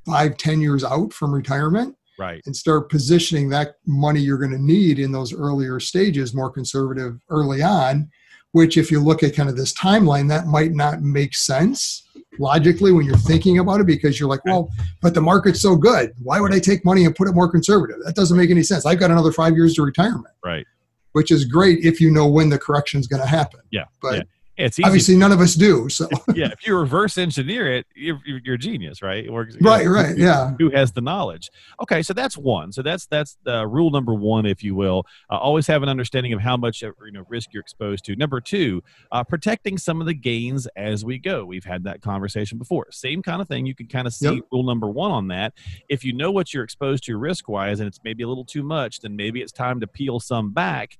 five 0.05 0.37
ten 0.37 0.59
years 0.59 0.83
out 0.83 1.13
from 1.13 1.33
retirement 1.33 1.95
right. 2.19 2.41
and 2.45 2.55
start 2.55 2.89
positioning 2.89 3.49
that 3.49 3.75
money 3.85 4.19
you're 4.19 4.37
going 4.37 4.51
to 4.51 4.61
need 4.61 4.99
in 4.99 5.11
those 5.11 5.33
earlier 5.33 5.79
stages 5.79 6.33
more 6.33 6.49
conservative 6.49 7.19
early 7.29 7.61
on 7.61 8.09
which 8.51 8.77
if 8.77 8.91
you 8.91 8.99
look 8.99 9.23
at 9.23 9.35
kind 9.35 9.49
of 9.49 9.57
this 9.57 9.73
timeline 9.73 10.27
that 10.29 10.45
might 10.45 10.73
not 10.73 11.01
make 11.01 11.33
sense 11.33 12.07
logically 12.39 12.91
when 12.91 13.05
you're 13.05 13.17
thinking 13.17 13.59
about 13.59 13.79
it 13.79 13.87
because 13.87 14.19
you're 14.19 14.29
like 14.29 14.43
well 14.45 14.69
but 15.01 15.13
the 15.13 15.21
market's 15.21 15.61
so 15.61 15.75
good. 15.75 16.13
Why 16.21 16.39
would 16.39 16.53
i 16.53 16.59
take 16.59 16.83
money 16.83 17.05
and 17.05 17.15
put 17.15 17.27
it 17.27 17.33
more 17.33 17.49
conservative? 17.49 17.97
That 18.05 18.15
doesn't 18.15 18.37
make 18.37 18.49
any 18.49 18.63
sense. 18.63 18.85
I've 18.85 18.99
got 18.99 19.11
another 19.11 19.31
five 19.31 19.53
years 19.53 19.73
to 19.75 19.83
retirement. 19.83 20.33
Right 20.43 20.65
which 21.13 21.31
is 21.31 21.45
great 21.45 21.83
if 21.83 21.99
you 21.99 22.11
know 22.11 22.27
when 22.27 22.49
the 22.49 22.59
correction 22.59 22.99
is 22.99 23.07
going 23.07 23.21
to 23.21 23.27
happen. 23.27 23.61
Yeah. 23.71 23.85
But 24.01 24.15
yeah. 24.15 24.23
It's 24.55 24.77
easy. 24.77 24.85
obviously 24.85 25.15
none 25.15 25.31
of 25.31 25.39
us 25.39 25.55
do. 25.55 25.89
So 25.89 26.07
yeah, 26.35 26.49
if 26.51 26.67
you 26.67 26.77
reverse 26.77 27.17
engineer 27.17 27.71
it, 27.71 27.87
you're, 27.95 28.19
you're 28.23 28.55
a 28.55 28.57
genius, 28.57 29.01
right? 29.01 29.31
Works. 29.31 29.57
Right, 29.63 29.85
know, 29.85 29.91
right, 29.91 30.17
yeah. 30.17 30.51
Who 30.59 30.69
has 30.71 30.91
the 30.91 31.01
knowledge? 31.01 31.49
Okay, 31.81 32.03
so 32.03 32.13
that's 32.13 32.37
one. 32.37 32.71
So 32.71 32.81
that's 32.81 33.05
that's 33.07 33.37
the 33.43 33.65
rule 33.65 33.89
number 33.89 34.13
one, 34.13 34.45
if 34.45 34.63
you 34.63 34.75
will. 34.75 35.05
Uh, 35.31 35.37
always 35.37 35.65
have 35.67 35.83
an 35.83 35.89
understanding 35.89 36.33
of 36.33 36.41
how 36.41 36.57
much 36.57 36.83
uh, 36.83 36.91
you 37.05 37.11
know 37.11 37.23
risk 37.29 37.53
you're 37.53 37.61
exposed 37.61 38.05
to. 38.05 38.15
Number 38.15 38.41
two, 38.41 38.83
uh, 39.11 39.23
protecting 39.23 39.77
some 39.77 40.01
of 40.01 40.07
the 40.07 40.13
gains 40.13 40.67
as 40.75 41.03
we 41.03 41.17
go. 41.17 41.45
We've 41.45 41.63
had 41.63 41.83
that 41.85 42.01
conversation 42.01 42.57
before. 42.57 42.87
Same 42.91 43.23
kind 43.23 43.41
of 43.41 43.47
thing. 43.47 43.65
You 43.65 43.73
can 43.73 43.87
kind 43.87 44.05
of 44.05 44.13
see 44.13 44.35
yep. 44.35 44.43
rule 44.51 44.63
number 44.63 44.89
one 44.89 45.11
on 45.11 45.29
that. 45.29 45.53
If 45.89 46.03
you 46.03 46.13
know 46.13 46.31
what 46.31 46.53
you're 46.53 46.63
exposed 46.63 47.05
to 47.05 47.17
risk 47.17 47.47
wise, 47.47 47.79
and 47.79 47.87
it's 47.87 47.99
maybe 48.03 48.23
a 48.23 48.27
little 48.27 48.45
too 48.45 48.63
much, 48.63 48.99
then 48.99 49.15
maybe 49.15 49.41
it's 49.41 49.51
time 49.51 49.79
to 49.79 49.87
peel 49.87 50.19
some 50.19 50.51
back 50.51 50.97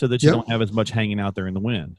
so 0.00 0.06
that 0.06 0.22
you 0.22 0.30
yep. 0.30 0.36
don't 0.36 0.48
have 0.48 0.62
as 0.62 0.72
much 0.72 0.90
hanging 0.90 1.20
out 1.20 1.34
there 1.34 1.46
in 1.46 1.52
the 1.52 1.60
wind. 1.60 1.98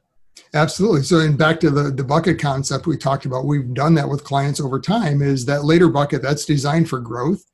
Absolutely. 0.56 1.03
So, 1.03 1.19
and 1.19 1.38
back 1.38 1.59
to 1.59 1.69
the, 1.69 1.92
the 1.92 2.03
bucket 2.03 2.39
concept 2.39 2.88
we 2.88 2.98
talked 2.98 3.25
about, 3.25 3.45
we've 3.45 3.75
done 3.75 3.94
that 3.94 4.09
with 4.09 4.24
clients 4.24 4.59
over 4.59 4.80
time. 4.80 5.21
Is 5.21 5.45
that 5.45 5.65
later 5.65 5.88
bucket 5.88 6.24
that's 6.24 6.44
designed 6.44 6.89
for 6.89 7.00
growth? 7.00 7.45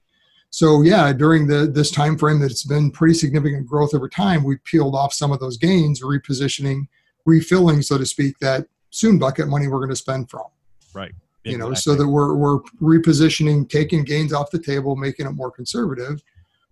So, 0.49 0.83
yeah, 0.83 1.11
during 1.11 1.47
the 1.47 1.67
this 1.67 1.91
time 1.91 2.17
frame 2.17 2.39
that 2.39 2.49
it's 2.49 2.63
been 2.63 2.91
pretty 2.91 3.13
significant 3.13 3.67
growth 3.67 3.93
over 3.93 4.07
time, 4.07 4.45
we 4.45 4.55
peeled 4.63 4.95
off 4.95 5.13
some 5.13 5.33
of 5.33 5.41
those 5.41 5.57
gains, 5.57 6.01
repositioning, 6.01 6.87
refilling, 7.25 7.81
so 7.81 7.97
to 7.97 8.05
speak, 8.05 8.39
that 8.39 8.67
soon 8.91 9.19
bucket 9.19 9.49
money 9.49 9.67
we're 9.67 9.79
going 9.79 9.89
to 9.89 9.97
spend 9.97 10.29
from. 10.29 10.45
Right. 10.93 11.11
Exactly. 11.43 11.51
You 11.51 11.57
know, 11.57 11.73
so 11.73 11.93
that 11.93 12.07
we're 12.07 12.35
we're 12.35 12.59
repositioning, 12.81 13.69
taking 13.69 14.05
gains 14.05 14.31
off 14.31 14.49
the 14.49 14.59
table, 14.59 14.95
making 14.95 15.25
it 15.25 15.31
more 15.31 15.51
conservative 15.51 16.23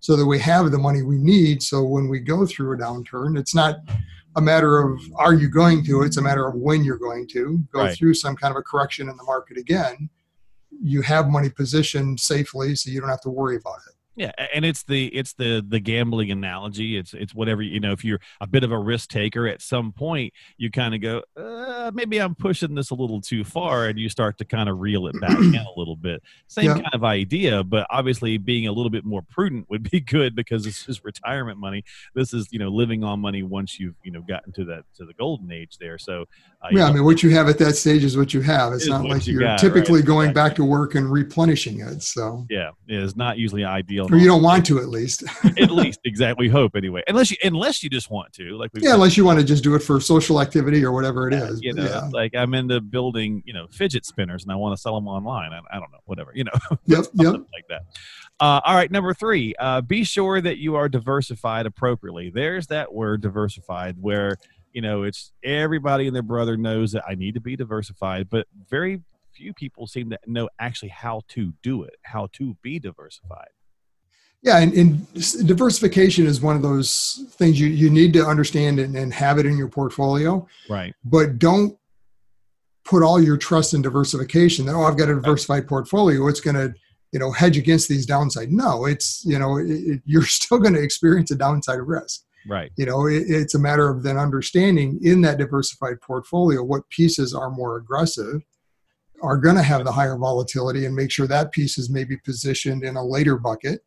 so 0.05 0.15
that 0.15 0.25
we 0.27 0.37
have 0.37 0.69
the 0.69 0.77
money 0.77 1.01
we 1.01 1.17
need. 1.17 1.63
So 1.63 1.83
when 1.83 2.07
we 2.07 2.19
go 2.19 2.45
through 2.45 2.75
a 2.75 2.77
downturn, 2.77 3.39
it's 3.39 3.55
not 3.55 3.77
a 4.35 4.41
matter 4.41 4.77
of 4.77 5.01
are 5.15 5.33
you 5.33 5.49
going 5.49 5.83
to, 5.85 6.03
it's 6.03 6.17
a 6.17 6.21
matter 6.21 6.45
of 6.45 6.53
when 6.53 6.83
you're 6.83 6.99
going 6.99 7.27
to 7.29 7.65
go 7.73 7.85
right. 7.85 7.97
through 7.97 8.13
some 8.13 8.35
kind 8.35 8.51
of 8.51 8.57
a 8.57 8.61
correction 8.61 9.09
in 9.09 9.17
the 9.17 9.23
market 9.23 9.57
again. 9.57 10.07
You 10.69 11.01
have 11.01 11.29
money 11.29 11.49
positioned 11.49 12.19
safely 12.19 12.75
so 12.75 12.91
you 12.91 13.01
don't 13.01 13.09
have 13.09 13.21
to 13.21 13.31
worry 13.31 13.55
about 13.55 13.79
it. 13.89 13.94
Yeah, 14.15 14.31
and 14.53 14.63
it's 14.63 14.83
the 14.83 15.07
it's 15.07 15.33
the 15.33 15.63
the 15.67 15.79
gambling 15.81 16.31
analogy. 16.31 16.97
It's 16.97 17.13
it's 17.13 17.35
whatever 17.35 17.61
you 17.61 17.81
know. 17.81 17.91
If 17.91 18.05
you're 18.05 18.21
a 18.39 18.47
bit 18.47 18.63
of 18.63 18.71
a 18.71 18.79
risk 18.79 19.09
taker, 19.09 19.45
at 19.45 19.61
some 19.61 19.91
point 19.91 20.33
you 20.57 20.71
kind 20.71 20.95
of 20.95 21.01
go, 21.01 21.21
uh, 21.35 21.91
maybe 21.93 22.21
I'm 22.21 22.33
pushing 22.33 22.75
this 22.75 22.91
a 22.91 22.95
little 22.95 23.19
too 23.19 23.43
far, 23.43 23.87
and 23.87 23.99
you 23.99 24.07
start 24.07 24.37
to 24.37 24.45
kind 24.45 24.69
of 24.69 24.79
reel 24.79 25.07
it 25.07 25.19
back 25.19 25.37
in 25.37 25.55
a 25.55 25.65
little 25.77 25.97
bit. 25.97 26.23
Same 26.47 26.65
yeah. 26.65 26.73
kind 26.75 26.93
of 26.93 27.03
idea, 27.03 27.61
but 27.65 27.87
obviously 27.89 28.37
being 28.37 28.67
a 28.67 28.71
little 28.71 28.89
bit 28.89 29.03
more 29.03 29.21
prudent 29.21 29.69
would 29.69 29.89
be 29.91 29.99
good 30.15 30.33
because 30.33 30.63
this 30.63 30.87
is 30.87 31.03
retirement 31.03 31.59
money. 31.59 31.83
This 32.13 32.33
is 32.33 32.47
you 32.51 32.59
know 32.59 32.69
living 32.69 33.03
on 33.03 33.19
money 33.19 33.43
once 33.43 33.79
you've 33.81 33.95
you 34.03 34.11
know 34.11 34.21
gotten 34.21 34.53
to 34.53 34.63
that 34.65 34.85
to 34.95 35.05
the 35.05 35.13
golden 35.13 35.51
age 35.51 35.77
there. 35.77 35.97
So 35.97 36.25
uh, 36.65 36.77
yeah, 36.77 36.85
I 36.85 36.93
mean 36.93 37.03
what 37.03 37.23
you 37.23 37.29
have 37.31 37.49
at 37.49 37.57
that 37.59 37.75
stage 37.75 38.03
is 38.03 38.17
what 38.17 38.33
you 38.33 38.41
have. 38.41 38.73
It's 38.73 38.87
not 38.87 39.05
like 39.05 39.27
you 39.27 39.45
are 39.45 39.57
typically 39.57 39.99
right? 39.99 40.05
going 40.05 40.33
back 40.33 40.55
to 40.55 40.65
work 40.65 40.95
and 40.95 41.11
replenishing 41.11 41.81
it. 41.81 42.01
So 42.01 42.45
yeah, 42.49 42.71
it 42.87 43.01
is 43.01 43.15
not 43.15 43.37
usually 43.37 43.63
ideal 43.63 44.07
or 44.11 44.17
you 44.17 44.27
don't 44.27 44.41
want 44.41 44.65
to 44.65 44.79
at 44.79 44.89
least 44.89 45.23
at 45.45 45.71
least 45.71 45.99
exactly 46.05 46.47
we 46.47 46.51
hope 46.51 46.75
anyway 46.75 47.03
unless 47.07 47.31
you 47.31 47.37
unless 47.43 47.83
you 47.83 47.89
just 47.89 48.09
want 48.09 48.31
to 48.33 48.57
like 48.57 48.71
yeah 48.75 48.93
unless 48.93 49.17
you 49.17 49.25
want 49.25 49.39
to 49.39 49.45
just 49.45 49.63
do 49.63 49.75
it 49.75 49.79
for 49.79 49.99
social 49.99 50.41
activity 50.41 50.83
or 50.83 50.91
whatever 50.91 51.27
it 51.27 51.33
is 51.33 51.61
you 51.61 51.73
know 51.73 51.83
yeah. 51.83 52.09
like 52.11 52.33
i'm 52.35 52.53
into 52.53 52.79
building 52.81 53.41
you 53.45 53.53
know 53.53 53.67
fidget 53.71 54.05
spinners 54.05 54.43
and 54.43 54.51
i 54.51 54.55
want 54.55 54.75
to 54.75 54.81
sell 54.81 54.95
them 54.95 55.07
online 55.07 55.51
i, 55.53 55.59
I 55.71 55.79
don't 55.79 55.91
know 55.91 55.99
whatever 56.05 56.31
you 56.33 56.43
know 56.43 56.51
yep 56.85 57.05
yep 57.13 57.35
like 57.53 57.67
that 57.69 57.83
uh, 58.39 58.59
all 58.65 58.75
right 58.75 58.91
number 58.91 59.13
three 59.13 59.55
uh, 59.59 59.79
be 59.81 60.03
sure 60.03 60.41
that 60.41 60.57
you 60.57 60.75
are 60.75 60.89
diversified 60.89 61.65
appropriately 61.65 62.29
there's 62.29 62.67
that 62.67 62.93
word 62.93 63.21
diversified 63.21 63.95
where 63.99 64.37
you 64.75 64.81
know 64.81 65.03
it's 65.03 65.31
everybody 65.43 66.05
and 66.05 66.15
their 66.15 66.21
brother 66.21 66.57
knows 66.57 66.91
that 66.91 67.03
i 67.07 67.15
need 67.15 67.33
to 67.33 67.41
be 67.41 67.55
diversified 67.55 68.29
but 68.29 68.45
very 68.69 69.01
few 69.33 69.53
people 69.53 69.87
seem 69.87 70.09
to 70.09 70.19
know 70.27 70.49
actually 70.59 70.89
how 70.89 71.21
to 71.29 71.53
do 71.63 71.83
it 71.83 71.95
how 72.03 72.27
to 72.33 72.55
be 72.61 72.77
diversified 72.77 73.47
yeah, 74.45 74.59
and, 74.59 74.73
and, 74.73 75.13
diversification 75.47 76.27
is 76.27 76.39
one 76.39 76.55
of 76.55 76.61
those 76.61 77.25
things 77.31 77.59
you, 77.59 77.65
you 77.65 77.89
need 77.89 78.13
to 78.13 78.23
understand 78.23 78.77
and, 78.77 78.95
and 78.95 79.11
have 79.11 79.39
it 79.39 79.47
in 79.47 79.57
your 79.57 79.69
portfolio. 79.69 80.47
Right. 80.69 80.93
But 81.03 81.39
don't 81.39 81.75
put 82.83 83.01
all 83.01 83.19
your 83.19 83.37
trust 83.37 83.73
in 83.73 83.81
diversification 83.81 84.67
that, 84.67 84.75
oh, 84.75 84.83
I've 84.83 84.97
got 84.97 85.09
a 85.09 85.15
diversified 85.15 85.67
portfolio. 85.67 86.27
It's 86.27 86.41
going 86.41 86.57
to, 86.57 86.75
you 87.11 87.17
know, 87.17 87.31
hedge 87.31 87.57
against 87.57 87.89
these 87.89 88.05
downside. 88.05 88.51
No, 88.51 88.85
it's, 88.85 89.25
you 89.25 89.39
know, 89.39 89.57
it, 89.57 90.03
you're 90.05 90.21
still 90.25 90.59
going 90.59 90.75
to 90.75 90.83
experience 90.83 91.31
a 91.31 91.35
downside 91.35 91.79
risk. 91.79 92.21
Right. 92.47 92.71
You 92.77 92.85
know, 92.85 93.07
it, 93.07 93.23
it's 93.27 93.55
a 93.55 93.59
matter 93.59 93.89
of 93.89 94.03
then 94.03 94.17
understanding 94.17 94.99
in 95.01 95.21
that 95.21 95.37
diversified 95.37 95.99
portfolio 96.01 96.63
what 96.63 96.89
pieces 96.89 97.33
are 97.33 97.49
more 97.49 97.77
aggressive, 97.77 98.41
are 99.21 99.37
going 99.37 99.55
to 99.55 99.63
have 99.63 99.83
the 99.83 99.91
higher 99.91 100.17
volatility, 100.17 100.85
and 100.85 100.95
make 100.95 101.11
sure 101.11 101.27
that 101.27 101.51
piece 101.51 101.77
is 101.77 101.89
maybe 101.89 102.17
positioned 102.17 102.83
in 102.83 102.95
a 102.95 103.03
later 103.03 103.37
bucket 103.37 103.81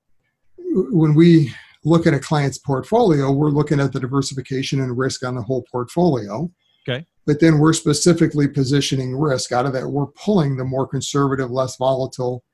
when 0.74 1.14
we 1.14 1.52
look 1.84 2.06
at 2.06 2.14
a 2.14 2.18
client's 2.18 2.58
portfolio, 2.58 3.30
we're 3.30 3.50
looking 3.50 3.80
at 3.80 3.92
the 3.92 4.00
diversification 4.00 4.80
and 4.80 4.98
risk 4.98 5.24
on 5.24 5.34
the 5.34 5.42
whole 5.42 5.64
portfolio. 5.70 6.50
Okay. 6.88 7.04
but 7.26 7.38
then 7.40 7.58
we're 7.58 7.74
specifically 7.74 8.48
positioning 8.48 9.14
risk 9.14 9.52
out 9.52 9.66
of 9.66 9.74
that. 9.74 9.86
We're 9.86 10.06
pulling 10.06 10.56
the 10.56 10.64
more 10.64 10.86
conservative, 10.86 11.50
less 11.50 11.76
volatile 11.76 12.44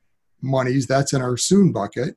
monies. 0.43 0.89
That's 0.89 1.13
in 1.13 1.23
our 1.23 1.37
soon 1.37 1.73
bucket. 1.73 2.17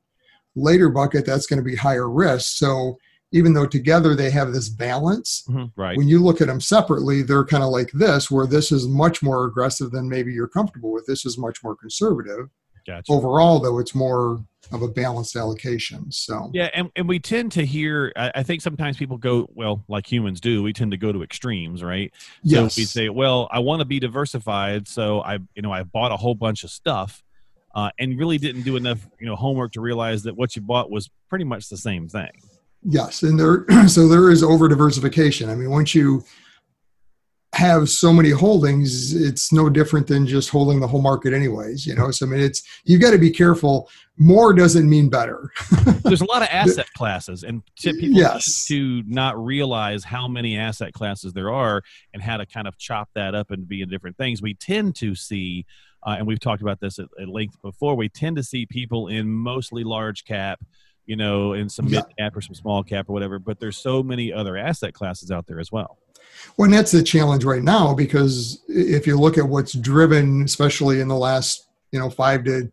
Later 0.56 0.88
bucket, 0.88 1.24
that's 1.24 1.46
going 1.46 1.58
to 1.58 1.64
be 1.64 1.76
higher 1.76 2.10
risk. 2.10 2.56
So 2.56 2.98
even 3.32 3.52
though 3.52 3.66
together 3.66 4.14
they 4.14 4.30
have 4.30 4.52
this 4.52 4.68
balance, 4.68 5.44
Mm-hmm. 5.48 5.80
Right. 5.80 5.96
when 5.96 6.08
you 6.08 6.22
look 6.22 6.40
at 6.40 6.46
them 6.46 6.60
separately, 6.60 7.22
they're 7.22 7.44
kind 7.44 7.62
of 7.62 7.70
like 7.70 7.90
this, 7.92 8.30
where 8.30 8.46
this 8.46 8.72
is 8.72 8.86
much 8.88 9.22
more 9.22 9.44
aggressive 9.44 9.90
than 9.90 10.08
maybe 10.08 10.32
you're 10.32 10.48
comfortable 10.48 10.92
with. 10.92 11.06
This 11.06 11.24
is 11.26 11.36
much 11.38 11.62
more 11.62 11.76
conservative. 11.76 12.48
Gotcha. 12.86 13.12
Overall, 13.12 13.58
though, 13.60 13.78
it's 13.78 13.94
more 13.94 14.42
of 14.72 14.80
a 14.80 14.88
balanced 14.88 15.36
allocation. 15.36 16.10
So 16.10 16.50
Yeah, 16.54 16.70
and, 16.72 16.90
and 16.96 17.06
we 17.06 17.18
tend 17.18 17.52
to 17.52 17.66
hear. 17.66 18.12
I, 18.16 18.32
I 18.36 18.42
think 18.42 18.62
sometimes 18.62 18.96
people 18.96 19.18
go 19.18 19.46
well, 19.54 19.84
like 19.88 20.10
humans 20.10 20.40
do. 20.40 20.62
We 20.62 20.72
tend 20.72 20.92
to 20.92 20.96
go 20.96 21.12
to 21.12 21.22
extremes, 21.22 21.82
right? 21.84 22.10
yes, 22.42 22.74
So 22.74 22.80
we 22.80 22.84
say, 22.86 23.08
well, 23.10 23.46
I 23.50 23.58
want 23.58 23.80
to 23.80 23.84
be 23.84 24.00
diversified, 24.00 24.88
so 24.88 25.20
I, 25.20 25.34
you 25.54 25.60
know, 25.60 25.70
I 25.72 25.82
bought 25.82 26.12
a 26.12 26.16
whole 26.16 26.34
bunch 26.34 26.64
of 26.64 26.70
stuff, 26.70 27.22
uh, 27.74 27.90
and 27.98 28.18
really 28.18 28.38
didn't 28.38 28.62
do 28.62 28.76
enough, 28.76 29.06
you 29.20 29.26
know, 29.26 29.36
homework 29.36 29.72
to 29.72 29.82
realize 29.82 30.22
that 30.22 30.34
what 30.36 30.56
you 30.56 30.62
bought 30.62 30.90
was 30.90 31.10
pretty 31.28 31.44
much 31.44 31.68
the 31.68 31.76
same 31.76 32.08
thing. 32.08 32.30
Yes, 32.90 33.22
and 33.22 33.38
there 33.38 33.66
so 33.88 34.08
there 34.08 34.30
is 34.30 34.42
over 34.42 34.66
diversification. 34.68 35.50
I 35.50 35.54
mean, 35.54 35.70
once 35.70 35.94
you 35.94 36.24
have 37.54 37.88
so 37.88 38.12
many 38.12 38.30
holdings, 38.30 39.14
it's 39.14 39.52
no 39.52 39.68
different 39.68 40.06
than 40.06 40.26
just 40.26 40.48
holding 40.50 40.80
the 40.80 40.86
whole 40.86 41.00
market 41.02 41.32
anyways, 41.32 41.86
you 41.86 41.94
know. 41.94 42.10
So 42.10 42.26
I 42.26 42.28
mean 42.30 42.40
it's 42.40 42.62
you've 42.84 43.00
got 43.00 43.10
to 43.10 43.18
be 43.18 43.30
careful. 43.30 43.90
More 44.16 44.52
doesn't 44.52 44.88
mean 44.88 45.08
better. 45.10 45.50
There's 46.02 46.20
a 46.22 46.26
lot 46.26 46.42
of 46.42 46.48
asset 46.50 46.86
classes, 46.96 47.42
and 47.44 47.62
people 47.76 48.08
Yes. 48.10 48.66
to 48.66 49.02
not 49.06 49.42
realize 49.42 50.02
how 50.04 50.26
many 50.26 50.56
asset 50.58 50.92
classes 50.92 51.32
there 51.34 51.52
are 51.52 51.82
and 52.14 52.22
how 52.22 52.36
to 52.38 52.46
kind 52.46 52.66
of 52.66 52.76
chop 52.78 53.08
that 53.14 53.34
up 53.34 53.50
and 53.50 53.68
be 53.68 53.82
in 53.82 53.88
different 53.88 54.16
things. 54.16 54.40
We 54.42 54.54
tend 54.54 54.96
to 54.96 55.14
see, 55.14 55.66
uh, 56.06 56.16
and 56.18 56.26
we've 56.26 56.40
talked 56.40 56.62
about 56.62 56.80
this 56.80 56.98
at, 56.98 57.06
at 57.20 57.28
length 57.28 57.60
before. 57.62 57.94
We 57.96 58.08
tend 58.08 58.36
to 58.36 58.42
see 58.42 58.66
people 58.66 59.08
in 59.08 59.28
mostly 59.30 59.84
large 59.84 60.24
cap, 60.24 60.60
you 61.08 61.16
know, 61.16 61.54
in 61.54 61.68
some 61.70 61.90
mid 61.90 62.04
cap 62.18 62.36
or 62.36 62.40
some 62.42 62.54
small 62.54 62.84
cap 62.84 63.08
or 63.08 63.14
whatever. 63.14 63.38
But 63.38 63.58
there's 63.58 63.78
so 63.78 64.02
many 64.02 64.30
other 64.32 64.56
asset 64.58 64.92
classes 64.92 65.30
out 65.30 65.46
there 65.46 65.58
as 65.58 65.72
well. 65.72 65.98
Well, 66.56 66.66
and 66.66 66.74
that's 66.74 66.92
the 66.92 67.02
challenge 67.02 67.44
right 67.44 67.62
now 67.62 67.94
because 67.94 68.62
if 68.68 69.06
you 69.06 69.18
look 69.18 69.38
at 69.38 69.48
what's 69.48 69.72
driven, 69.72 70.42
especially 70.42 71.00
in 71.00 71.08
the 71.08 71.16
last 71.16 71.66
you 71.92 71.98
know 71.98 72.10
five 72.10 72.44
to 72.44 72.70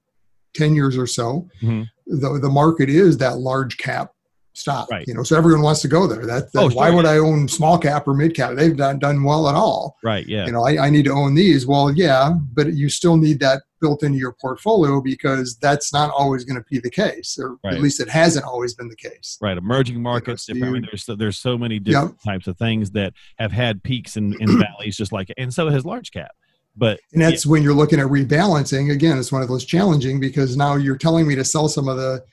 ten 0.53 0.75
years 0.75 0.97
or 0.97 1.07
so, 1.07 1.47
Mhm. 1.63 1.87
the 2.07 2.39
the 2.39 2.49
market 2.49 2.89
is 2.89 3.17
that 3.19 3.37
large 3.37 3.77
cap 3.77 4.11
stock. 4.57 4.89
Right. 4.89 5.05
You 5.07 5.13
know, 5.13 5.23
so 5.23 5.37
everyone 5.37 5.61
wants 5.61 5.81
to 5.81 5.87
go 5.87 6.07
there. 6.07 6.25
That, 6.25 6.51
that 6.53 6.59
Oh, 6.59 6.69
why 6.69 6.87
sure, 6.87 6.95
would 6.97 7.05
I 7.05 7.17
own 7.17 7.47
small 7.47 7.77
cap 7.77 8.07
or 8.07 8.13
mid 8.13 8.35
cap? 8.35 8.55
They've 8.55 8.75
not 8.75 8.99
done 8.99 9.23
well 9.23 9.47
at 9.49 9.55
all. 9.55 9.97
Right? 10.03 10.25
Yeah. 10.27 10.45
You 10.45 10.51
know, 10.51 10.65
I, 10.65 10.85
I 10.85 10.89
need 10.89 11.05
to 11.05 11.11
own 11.11 11.35
these. 11.35 11.65
Well, 11.67 11.91
yeah, 11.91 12.31
but 12.53 12.73
you 12.73 12.89
still 12.89 13.17
need 13.17 13.39
that 13.41 13.63
built 13.81 14.03
into 14.03 14.17
your 14.17 14.33
portfolio 14.39 15.01
because 15.01 15.57
that's 15.57 15.91
not 15.93 16.09
always 16.11 16.43
going 16.45 16.57
to 16.57 16.65
be 16.71 16.79
the 16.79 16.89
case, 16.89 17.37
or 17.39 17.57
Right. 17.63 17.75
at 17.75 17.81
least 17.81 17.99
it 17.99 18.09
hasn't 18.09 18.45
always 18.45 18.73
been 18.73 18.87
the 18.87 18.95
case. 18.95 19.37
Right, 19.41 19.57
emerging 19.57 20.01
markets. 20.01 20.45
so 20.45 20.53
different, 20.53 20.71
I 20.71 20.79
mean, 20.79 20.87
there's 20.89 21.05
so, 21.05 21.15
there's 21.15 21.37
so 21.37 21.57
many 21.57 21.79
different 21.79 22.21
types 22.23 22.47
of 22.47 22.57
things 22.57 22.91
that 22.91 23.13
have 23.37 23.51
had 23.51 23.83
peaks 23.83 24.15
and, 24.15 24.33
and 24.39 24.59
valleys, 24.59 24.97
just 24.97 25.11
like, 25.11 25.31
and 25.37 25.53
so 25.53 25.69
has 25.69 25.85
large 25.85 26.11
cap. 26.11 26.31
But 26.77 26.99
And 27.13 27.21
that's 27.21 27.45
when 27.45 27.63
you're 27.63 27.73
looking 27.73 27.99
at 28.01 28.07
rebalancing. 28.07 28.91
Again, 28.91 29.17
it's 29.17 29.31
one 29.31 29.41
of 29.41 29.47
those 29.47 29.63
challenging 29.63 30.19
because 30.19 30.57
now 30.57 30.75
you're 30.75 30.97
telling 30.97 31.25
me 31.25 31.33
to 31.35 31.43
sell 31.45 31.69
some 31.69 31.87
of 31.87 31.95
the 31.97 32.23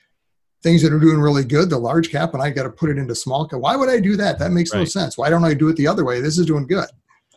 things 0.63 0.81
that 0.81 0.93
are 0.93 0.99
doing 0.99 1.19
really 1.19 1.43
good, 1.43 1.69
the 1.69 1.77
large 1.77 2.09
cap, 2.09 2.33
and 2.33 2.41
I 2.41 2.49
got 2.49 2.63
to 2.63 2.69
put 2.69 2.89
it 2.89 2.97
into 2.97 3.13
small 3.13 3.47
cap. 3.47 3.59
Why 3.59 3.75
would 3.75 3.89
I 3.89 3.99
do 3.99 4.15
that? 4.15 4.39
That 4.39 4.51
makes 4.51 4.73
no 4.73 4.85
sense. 4.85 5.17
Why 5.17 5.29
don't 5.29 5.43
I 5.43 5.53
do 5.53 5.67
it 5.69 5.75
the 5.75 5.87
other 5.87 6.05
way? 6.05 6.21
This 6.21 6.37
is 6.37 6.45
doing 6.45 6.65
good, 6.65 6.87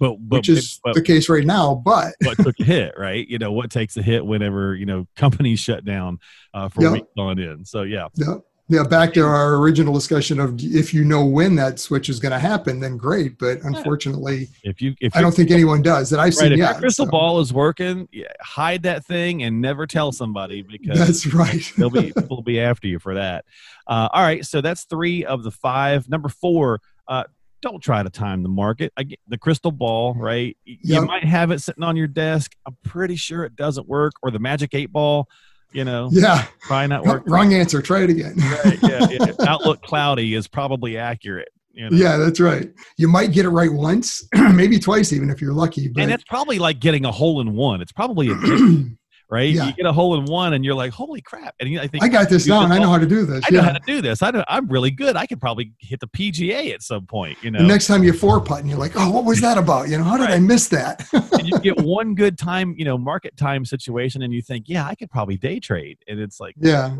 but 0.00 0.16
but, 0.20 0.36
which 0.38 0.48
is 0.48 0.80
but 0.84 0.94
the 0.94 1.02
case 1.02 1.28
right 1.28 1.44
now. 1.44 1.74
But 1.74 2.14
what 2.24 2.38
took 2.38 2.58
a 2.60 2.64
hit, 2.64 2.94
right? 2.96 3.26
You 3.28 3.38
know 3.38 3.52
what 3.52 3.70
takes 3.70 3.96
a 3.96 4.02
hit 4.02 4.24
whenever 4.24 4.74
you 4.76 4.86
know 4.86 5.06
companies 5.16 5.58
shut 5.60 5.84
down 5.84 6.18
uh, 6.54 6.68
for 6.68 6.82
Yeah. 6.82 6.92
weeks 6.92 7.08
on 7.18 7.38
end. 7.40 7.66
So 7.66 7.82
yeah, 7.82 8.08
yeah, 8.14 8.36
yeah, 8.68 8.82
back 8.82 9.14
to 9.14 9.20
our 9.24 9.54
original 9.56 9.94
discussion 9.94 10.40
of 10.40 10.56
if 10.60 10.92
you 10.92 11.04
know 11.04 11.24
when 11.24 11.54
that 11.54 11.78
switch 11.78 12.08
is 12.08 12.18
going 12.18 12.32
to 12.32 12.38
happen, 12.38 12.80
then 12.80 12.96
great. 12.96 13.38
But 13.38 13.62
unfortunately, 13.62 14.48
if 14.64 14.82
you 14.82 14.94
if 15.00 15.14
I 15.16 15.20
don't 15.20 15.32
think 15.32 15.52
anyone 15.52 15.82
does 15.82 16.10
that 16.10 16.18
I've 16.18 16.26
right, 16.26 16.34
seen 16.34 16.52
if 16.52 16.58
yet. 16.58 16.70
your 16.72 16.80
crystal 16.80 17.06
so. 17.06 17.10
ball 17.12 17.38
is 17.38 17.52
working, 17.52 18.08
yeah, 18.10 18.26
hide 18.40 18.82
that 18.82 19.04
thing 19.04 19.44
and 19.44 19.60
never 19.60 19.86
tell 19.86 20.10
somebody 20.10 20.62
because 20.62 20.98
That's 20.98 21.32
right. 21.32 21.62
They'll 21.76 21.90
be 21.90 22.12
people 22.12 22.38
will 22.38 22.42
be 22.42 22.60
after 22.60 22.88
you 22.88 22.98
for 22.98 23.14
that. 23.14 23.44
Uh, 23.86 24.08
all 24.12 24.22
right, 24.22 24.44
so 24.44 24.60
that's 24.60 24.84
three 24.84 25.24
of 25.24 25.44
the 25.44 25.52
five. 25.52 26.08
Number 26.08 26.28
four, 26.28 26.80
uh, 27.06 27.22
don't 27.62 27.80
try 27.80 28.02
to 28.02 28.10
time 28.10 28.42
the 28.42 28.48
market. 28.48 28.92
I 28.96 29.04
get 29.04 29.20
the 29.28 29.38
crystal 29.38 29.70
ball, 29.70 30.14
right? 30.14 30.56
You 30.64 30.76
Yep. 30.82 31.04
might 31.04 31.24
have 31.24 31.52
it 31.52 31.60
sitting 31.60 31.84
on 31.84 31.94
your 31.96 32.08
desk. 32.08 32.52
I'm 32.66 32.76
pretty 32.82 33.16
sure 33.16 33.44
it 33.44 33.54
doesn't 33.54 33.86
work, 33.86 34.14
or 34.22 34.32
the 34.32 34.40
magic 34.40 34.74
eight 34.74 34.92
ball. 34.92 35.28
You 35.72 35.84
know, 35.84 36.08
yeah, 36.10 36.46
probably 36.60 36.88
not 36.88 37.04
work 37.04 37.24
wrong 37.26 37.52
answer. 37.52 37.82
Try 37.82 38.02
it 38.02 38.10
again. 38.10 38.34
Right, 38.36 38.78
yeah, 38.82 39.08
yeah. 39.10 39.32
Outlook 39.46 39.82
cloudy 39.82 40.34
is 40.34 40.48
probably 40.48 40.96
accurate. 40.96 41.48
You 41.76 41.90
know? 41.90 41.96
Yeah, 41.96 42.16
that's 42.16 42.40
right. 42.40 42.70
You 42.96 43.06
might 43.06 43.32
get 43.32 43.44
it 43.44 43.50
right 43.50 43.70
once, 43.70 44.26
maybe 44.54 44.78
twice, 44.78 45.12
even 45.12 45.28
if 45.28 45.42
you're 45.42 45.52
lucky. 45.52 45.86
And 45.86 45.94
But 45.94 46.08
it's 46.08 46.24
probably 46.24 46.58
like 46.58 46.80
getting 46.80 47.04
a 47.04 47.12
hole 47.12 47.40
in 47.42 47.54
one. 47.54 47.82
It's 47.82 47.92
probably 47.92 48.30
a 48.30 48.34
right? 49.28 49.50
Yeah. 49.50 49.66
You 49.66 49.72
get 49.72 49.86
a 49.86 49.92
hole 49.92 50.18
in 50.18 50.24
one, 50.26 50.54
and 50.54 50.64
you're 50.64 50.74
like, 50.74 50.92
"Holy 50.92 51.20
crap!" 51.20 51.54
And 51.60 51.68
you- 51.68 51.80
I 51.80 51.86
think 51.86 52.04
I 52.04 52.08
got 52.08 52.28
this 52.28 52.46
down. 52.46 52.72
I 52.72 52.78
know 52.78 52.88
how 52.88 52.98
to 52.98 53.06
do 53.06 53.24
this. 53.26 53.44
I 53.46 53.50
know 53.52 53.60
yeah. 53.60 53.64
how 53.64 53.72
to 53.72 53.80
do 53.86 54.00
this. 54.00 54.22
I 54.22 54.30
know 54.30 54.44
I'm 54.48 54.68
really 54.68 54.90
good. 54.90 55.16
I 55.16 55.26
could 55.26 55.40
probably 55.40 55.72
hit 55.78 56.00
the 56.00 56.08
PGA 56.08 56.72
at 56.72 56.82
some 56.82 57.06
point. 57.06 57.38
You 57.42 57.50
know, 57.50 57.58
The 57.58 57.66
next 57.66 57.86
time 57.86 58.02
you 58.02 58.12
four 58.12 58.40
putt 58.40 58.60
and 58.60 58.70
you're 58.70 58.78
like, 58.78 58.92
oh, 58.96 59.10
what 59.10 59.24
was 59.24 59.40
that 59.40 59.58
about? 59.58 59.88
You 59.88 59.98
know, 59.98 60.04
how 60.04 60.16
did 60.16 60.30
I 60.30 60.38
miss 60.38 60.68
that? 60.68 61.06
and 61.12 61.48
you 61.48 61.58
get 61.60 61.78
one 61.82 62.14
good 62.14 62.38
time, 62.38 62.74
you 62.76 62.84
know, 62.84 62.98
market 62.98 63.36
time 63.36 63.64
situation, 63.64 64.22
and 64.22 64.32
you 64.32 64.42
think, 64.42 64.66
yeah, 64.68 64.86
I 64.86 64.94
could 64.94 65.10
probably 65.10 65.36
day 65.36 65.60
trade, 65.60 65.98
and 66.08 66.20
it's 66.20 66.40
like, 66.40 66.54
yeah. 66.58 66.94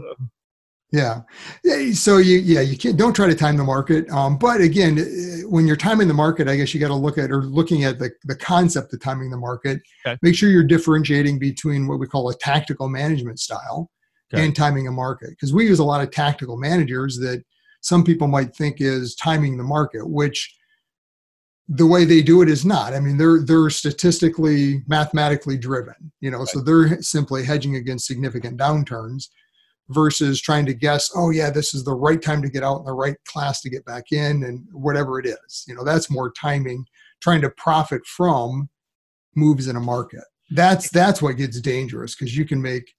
Yeah. 0.92 1.22
So 1.94 2.18
you, 2.18 2.38
yeah, 2.38 2.60
you 2.60 2.78
can't, 2.78 2.96
don't 2.96 3.14
try 3.14 3.26
to 3.26 3.34
time 3.34 3.56
the 3.56 3.64
market. 3.64 4.08
Um, 4.10 4.38
but 4.38 4.60
again, 4.60 4.98
eh, 4.98 5.42
when 5.48 5.66
you're 5.66 5.76
timing 5.76 6.06
the 6.06 6.14
market, 6.14 6.48
I 6.48 6.56
guess 6.56 6.72
you 6.72 6.80
got 6.80 6.88
to 6.88 6.94
look 6.94 7.18
at 7.18 7.32
or 7.32 7.42
looking 7.42 7.84
at 7.84 7.98
the, 7.98 8.10
the 8.24 8.36
concept 8.36 8.92
of 8.94 9.00
timing 9.00 9.30
the 9.30 9.36
market. 9.36 9.80
Okay. 10.06 10.16
Make 10.22 10.36
sure 10.36 10.48
you're 10.48 10.62
differentiating 10.62 11.38
between 11.38 11.88
what 11.88 11.98
we 11.98 12.06
call 12.06 12.30
a 12.30 12.34
tactical 12.34 12.88
management 12.88 13.40
style 13.40 13.90
Okay. 14.32 14.44
and 14.44 14.56
timing 14.56 14.88
a 14.88 14.92
market. 14.92 15.30
Because 15.30 15.52
we 15.52 15.66
use 15.66 15.78
a 15.78 15.84
lot 15.84 16.02
of 16.02 16.10
tactical 16.10 16.56
managers 16.56 17.18
that 17.18 17.44
some 17.80 18.02
people 18.02 18.26
might 18.26 18.54
think 18.56 18.80
is 18.80 19.14
timing 19.14 19.56
the 19.56 19.62
market, 19.62 20.08
which 20.08 20.52
the 21.68 21.86
way 21.86 22.04
they 22.04 22.22
do 22.22 22.42
it 22.42 22.48
is 22.48 22.64
not. 22.64 22.92
I 22.92 23.00
mean, 23.00 23.16
they're 23.18 23.42
they're 23.42 23.70
statistically, 23.70 24.82
mathematically 24.88 25.56
driven. 25.56 26.12
You 26.20 26.30
know, 26.32 26.44
so 26.44 26.60
they're 26.60 27.00
simply 27.02 27.44
hedging 27.44 27.76
against 27.76 28.06
significant 28.06 28.58
downturns 28.58 29.28
versus 29.90 30.40
trying 30.40 30.66
to 30.66 30.74
guess, 30.74 31.10
oh 31.14 31.30
yeah, 31.30 31.50
this 31.50 31.74
is 31.74 31.84
the 31.84 31.94
right 31.94 32.20
time 32.20 32.42
to 32.42 32.50
get 32.50 32.64
out 32.64 32.78
in 32.78 32.84
the 32.84 32.92
right 32.92 33.16
class 33.24 33.60
to 33.60 33.70
get 33.70 33.84
back 33.84 34.12
in 34.12 34.42
and 34.42 34.66
whatever 34.72 35.18
it 35.18 35.26
is. 35.26 35.64
You 35.68 35.74
know, 35.74 35.84
that's 35.84 36.10
more 36.10 36.32
timing, 36.32 36.84
trying 37.20 37.40
to 37.42 37.50
profit 37.50 38.04
from 38.06 38.68
moves 39.34 39.68
in 39.68 39.76
a 39.76 39.80
market. 39.80 40.24
That's 40.50 40.90
that's 40.90 41.22
what 41.22 41.36
gets 41.36 41.60
dangerous 41.60 42.14
because 42.14 42.36
you 42.36 42.44
can 42.44 42.62
make 42.62 42.94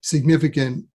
significant 0.00 0.86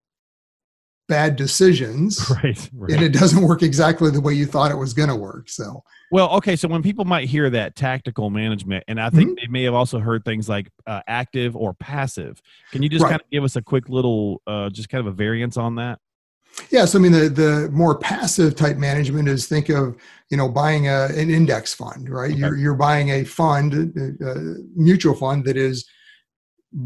bad 1.07 1.35
decisions 1.35 2.29
right, 2.43 2.69
right. 2.73 2.91
and 2.91 3.01
it 3.03 3.09
doesn't 3.09 3.41
work 3.43 3.61
exactly 3.63 4.09
the 4.11 4.21
way 4.21 4.33
you 4.33 4.45
thought 4.45 4.71
it 4.71 4.77
was 4.77 4.93
going 4.93 5.09
to 5.09 5.15
work. 5.15 5.49
So, 5.49 5.83
Well, 6.11 6.29
okay, 6.37 6.55
so 6.55 6.67
when 6.67 6.81
people 6.81 7.05
might 7.05 7.27
hear 7.27 7.49
that 7.51 7.75
tactical 7.75 8.29
management, 8.29 8.83
and 8.87 8.99
I 8.99 9.09
think 9.09 9.29
Mm-hmm. 9.31 9.35
they 9.45 9.47
may 9.51 9.63
have 9.63 9.73
also 9.73 9.99
heard 9.99 10.25
things 10.25 10.49
like 10.49 10.69
uh, 10.87 11.01
active 11.07 11.55
or 11.55 11.73
passive. 11.73 12.41
Can 12.71 12.81
you 12.83 12.89
just 12.89 13.03
Right. 13.03 13.11
kind 13.11 13.21
of 13.21 13.29
give 13.29 13.43
us 13.43 13.55
a 13.55 13.61
quick 13.61 13.89
little, 13.89 14.41
uh, 14.47 14.69
just 14.69 14.89
kind 14.89 14.99
of 15.05 15.07
a 15.07 15.15
variance 15.15 15.57
on 15.57 15.75
that? 15.75 15.99
yeah, 16.69 16.85
so 16.85 16.97
I 16.97 17.01
mean, 17.01 17.11
the, 17.11 17.27
the 17.27 17.69
more 17.71 17.97
passive 17.99 18.55
type 18.55 18.77
management 18.77 19.27
is 19.27 19.45
think 19.45 19.67
of, 19.69 19.97
you 20.29 20.37
know, 20.37 20.47
buying 20.47 20.87
a, 20.87 21.07
an 21.07 21.29
index 21.29 21.73
fund, 21.73 22.09
right? 22.09 22.31
Okay. 22.31 22.39
You're, 22.39 22.55
you're 22.55 22.75
buying 22.75 23.09
a 23.09 23.23
fund, 23.25 23.73
a 23.73 24.55
mutual 24.73 25.13
fund 25.15 25.43
that 25.45 25.57
is 25.57 25.85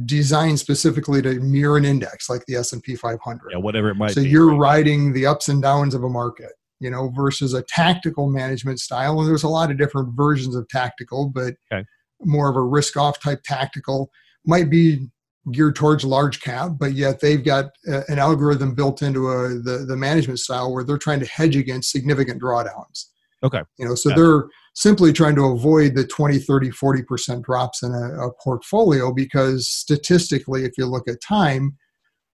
designed 0.06 0.60
specifically 0.60 1.22
to 1.22 1.40
mirror 1.40 1.78
an 1.78 1.86
index 1.86 2.30
like 2.30 2.46
the 2.46 2.56
S&P 2.56 2.96
500. 2.96 3.50
Yeah, 3.52 3.58
whatever 3.58 3.90
it 3.90 3.96
might 3.96 4.12
so 4.12 4.22
be. 4.22 4.30
you're 4.30 4.52
right? 4.52 4.58
riding 4.60 5.14
the 5.14 5.26
ups 5.26 5.48
and 5.50 5.62
downs 5.62 5.96
of 5.96 6.04
a 6.04 6.10
market 6.10 6.52
you 6.80 6.90
know 6.90 7.10
versus 7.16 7.54
a 7.54 7.64
tactical 7.64 8.30
management 8.30 8.80
style 8.80 9.20
and 9.20 9.28
there's 9.28 9.44
a 9.44 9.50
lot 9.50 9.72
of 9.72 9.78
different 9.78 10.10
versions 10.16 10.56
of 10.56 10.68
tactical 10.70 11.28
but 11.28 11.56
Okay. 11.72 11.84
more 12.22 12.50
of 12.50 12.56
a 12.56 12.62
risk 12.62 12.96
off 12.98 13.20
type 13.20 13.42
tactical 13.44 14.10
might 14.46 14.70
be 14.70 15.08
geared 15.52 15.76
towards 15.76 16.06
large 16.06 16.40
cap 16.40 16.72
but 16.80 16.94
yet 16.94 17.20
they've 17.20 17.44
got 17.44 17.66
uh, 17.92 18.02
an 18.10 18.20
algorithm 18.20 18.76
built 18.76 19.02
into 19.02 19.30
a, 19.30 19.50
the, 19.50 19.86
the 19.88 19.98
management 19.98 20.40
style 20.40 20.72
where 20.72 20.84
they're 20.84 20.98
trying 20.98 21.20
to 21.20 21.26
hedge 21.26 21.56
against 21.56 21.92
significant 21.92 22.42
drawdowns 22.42 23.06
Okay. 23.44 23.62
you 23.78 23.86
know 23.88 23.96
so 23.96 24.10
Yeah. 24.10 24.16
they're 24.16 24.44
simply 24.76 25.12
trying 25.14 25.36
to 25.36 25.46
avoid 25.46 25.96
the 25.96 26.06
20 26.06 26.40
30 26.40 26.70
40% 26.72 27.42
drops 27.44 27.84
in 27.84 27.92
a, 27.94 28.28
a 28.28 28.32
portfolio 28.44 29.14
because 29.14 29.68
statistically 29.68 30.66
if 30.66 30.74
you 30.78 30.86
look 30.86 31.08
at 31.08 31.22
time 31.22 31.76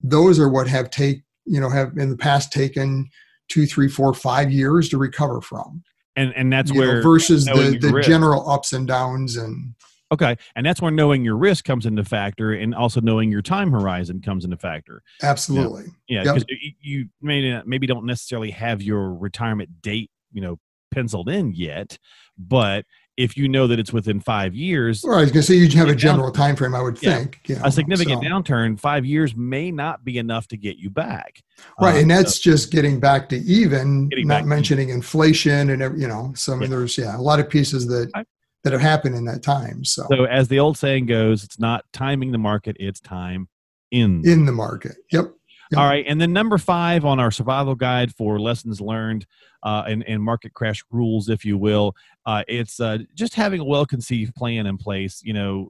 those 0.02 0.40
are 0.40 0.50
what 0.50 0.68
have 0.68 0.90
take 0.90 1.22
you 1.46 1.60
know 1.60 1.70
have 1.70 1.98
in 1.98 2.10
the 2.10 2.18
past 2.18 2.52
taken 2.52 3.08
two 3.50 3.66
three 3.66 3.88
four 3.88 4.14
five 4.14 4.52
years 4.52 4.90
to 4.90 4.98
recover 4.98 5.42
from 5.42 5.84
and 6.16 6.34
and 6.36 6.52
that's 6.52 6.72
you 6.72 6.82
know, 6.82 6.88
where 6.88 7.02
versus 7.02 7.46
the, 7.46 7.78
the 7.80 7.92
risk. 7.94 8.10
general 8.10 8.50
ups 8.50 8.74
and 8.74 8.88
downs 8.88 9.38
and 9.38 9.74
okay, 10.12 10.38
and 10.56 10.66
that's 10.66 10.82
where 10.82 10.92
knowing 10.92 11.26
your 11.26 11.36
risk 11.36 11.66
comes 11.66 11.86
into 11.86 12.04
factor, 12.04 12.54
and 12.54 12.74
also 12.76 13.02
knowing 13.02 13.30
your 13.32 13.42
time 13.42 13.72
horizon 13.72 14.22
comes 14.22 14.46
into 14.46 14.56
factor. 14.56 15.02
absolutely. 15.24 15.86
Yeah, 16.08 16.24
Yep. 16.24 16.36
because 16.36 16.58
you 16.80 17.10
may 17.22 17.52
not, 17.52 17.68
maybe 17.68 17.86
don't 17.88 18.06
necessarily 18.06 18.52
have 18.52 18.82
your 18.84 19.14
retirement 19.16 19.82
date, 19.82 20.12
you 20.32 20.42
know, 20.42 20.58
penciled 20.92 21.30
in 21.30 21.51
yet, 21.54 21.98
but 22.38 22.86
if 23.18 23.38
you 23.38 23.48
know 23.48 23.65
that 23.68 23.80
it's 23.80 23.94
within 23.94 24.20
five 24.20 24.54
years, 24.54 25.04
Or 25.06 25.15
I 25.15 25.22
was 25.22 25.32
going 25.32 25.42
to 25.42 25.48
say 25.48 25.56
you 25.56 25.70
have 25.77 25.88
a 25.88 25.96
general 25.96 26.32
time 26.32 26.56
frame. 26.58 26.75
I 26.75 26.82
would 26.82 27.01
Yeah. 27.01 27.15
think 27.18 27.39
you 27.48 27.56
know, 27.56 27.62
a 27.63 27.72
significant 27.72 28.22
so- 28.22 28.27
downturn, 28.30 28.77
five 28.77 29.06
years 29.06 29.34
may 29.38 29.72
not 29.72 30.04
be 30.04 30.18
enough 30.18 30.48
to 30.50 30.58
get 30.58 30.77
you 30.77 30.89
back. 30.89 31.42
right, 31.80 31.96
Uh, 31.96 32.00
and 32.00 32.12
that's 32.12 32.39
just 32.39 32.72
getting 32.72 33.00
back 33.00 33.30
to 33.30 33.38
even, 33.38 34.10
not 34.18 34.46
mentioning 34.46 34.89
inflation 34.89 35.70
and 35.70 36.01
you 36.01 36.08
know. 36.10 36.34
So 36.36 36.51
I 36.51 36.56
mean, 36.58 36.63
Yeah. 36.70 36.77
there's 36.77 36.98
yeah 36.98 37.18
a 37.18 37.22
lot 37.22 37.39
of 37.39 37.50
pieces 37.50 37.88
that 37.88 38.12
I- 38.13 38.25
that 38.65 38.74
have 38.74 38.82
happened 38.82 39.15
in 39.15 39.24
that 39.25 39.44
time. 39.44 39.86
So, 39.86 40.06
so 40.10 40.25
as 40.25 40.48
the 40.50 40.60
old 40.60 40.75
saying 40.77 41.06
goes, 41.06 41.44
it's 41.44 41.60
not 41.60 41.86
timing 41.94 42.32
the 42.34 42.38
market; 42.39 42.75
it's 42.80 43.00
time 43.00 43.48
in. 43.92 44.27
in 44.27 44.46
the 44.46 44.51
market, 44.51 44.98
yep. 45.12 45.32
All 45.77 45.88
right, 45.88 46.05
and 46.08 46.20
then 46.20 46.32
number 46.32 46.58
five 46.58 47.05
on 47.05 47.20
our 47.20 47.32
survival 47.32 47.75
guide 47.75 48.13
for 48.15 48.39
lessons 48.39 48.79
learned 48.79 49.25
uh, 49.63 49.84
and, 49.88 50.03
and 50.08 50.22
market 50.22 50.53
crash 50.53 50.84
rules, 50.91 51.27
if 51.29 51.44
you 51.44 51.58
will, 51.58 51.96
uh, 52.25 52.44
it's 52.48 52.79
uh, 52.79 53.00
just 53.13 53.34
having 53.34 53.60
a 53.60 53.65
well-conceived 53.65 54.34
plan 54.36 54.67
in 54.67 54.77
place. 54.77 55.22
You 55.24 55.34
know, 55.34 55.70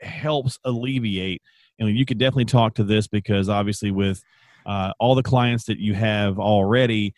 helps 0.00 0.58
alleviate. 0.64 1.42
Know, 1.78 1.86
you 1.86 2.04
could 2.04 2.18
definitely 2.18 2.46
talk 2.46 2.74
to 2.74 2.84
this 2.84 3.06
because 3.06 3.48
obviously 3.48 3.90
with 3.90 4.22
uh, 4.66 4.92
all 4.98 5.14
the 5.14 5.22
clients 5.22 5.64
that 5.64 5.78
you 5.78 5.94
have 5.94 6.38
already, 6.38 7.14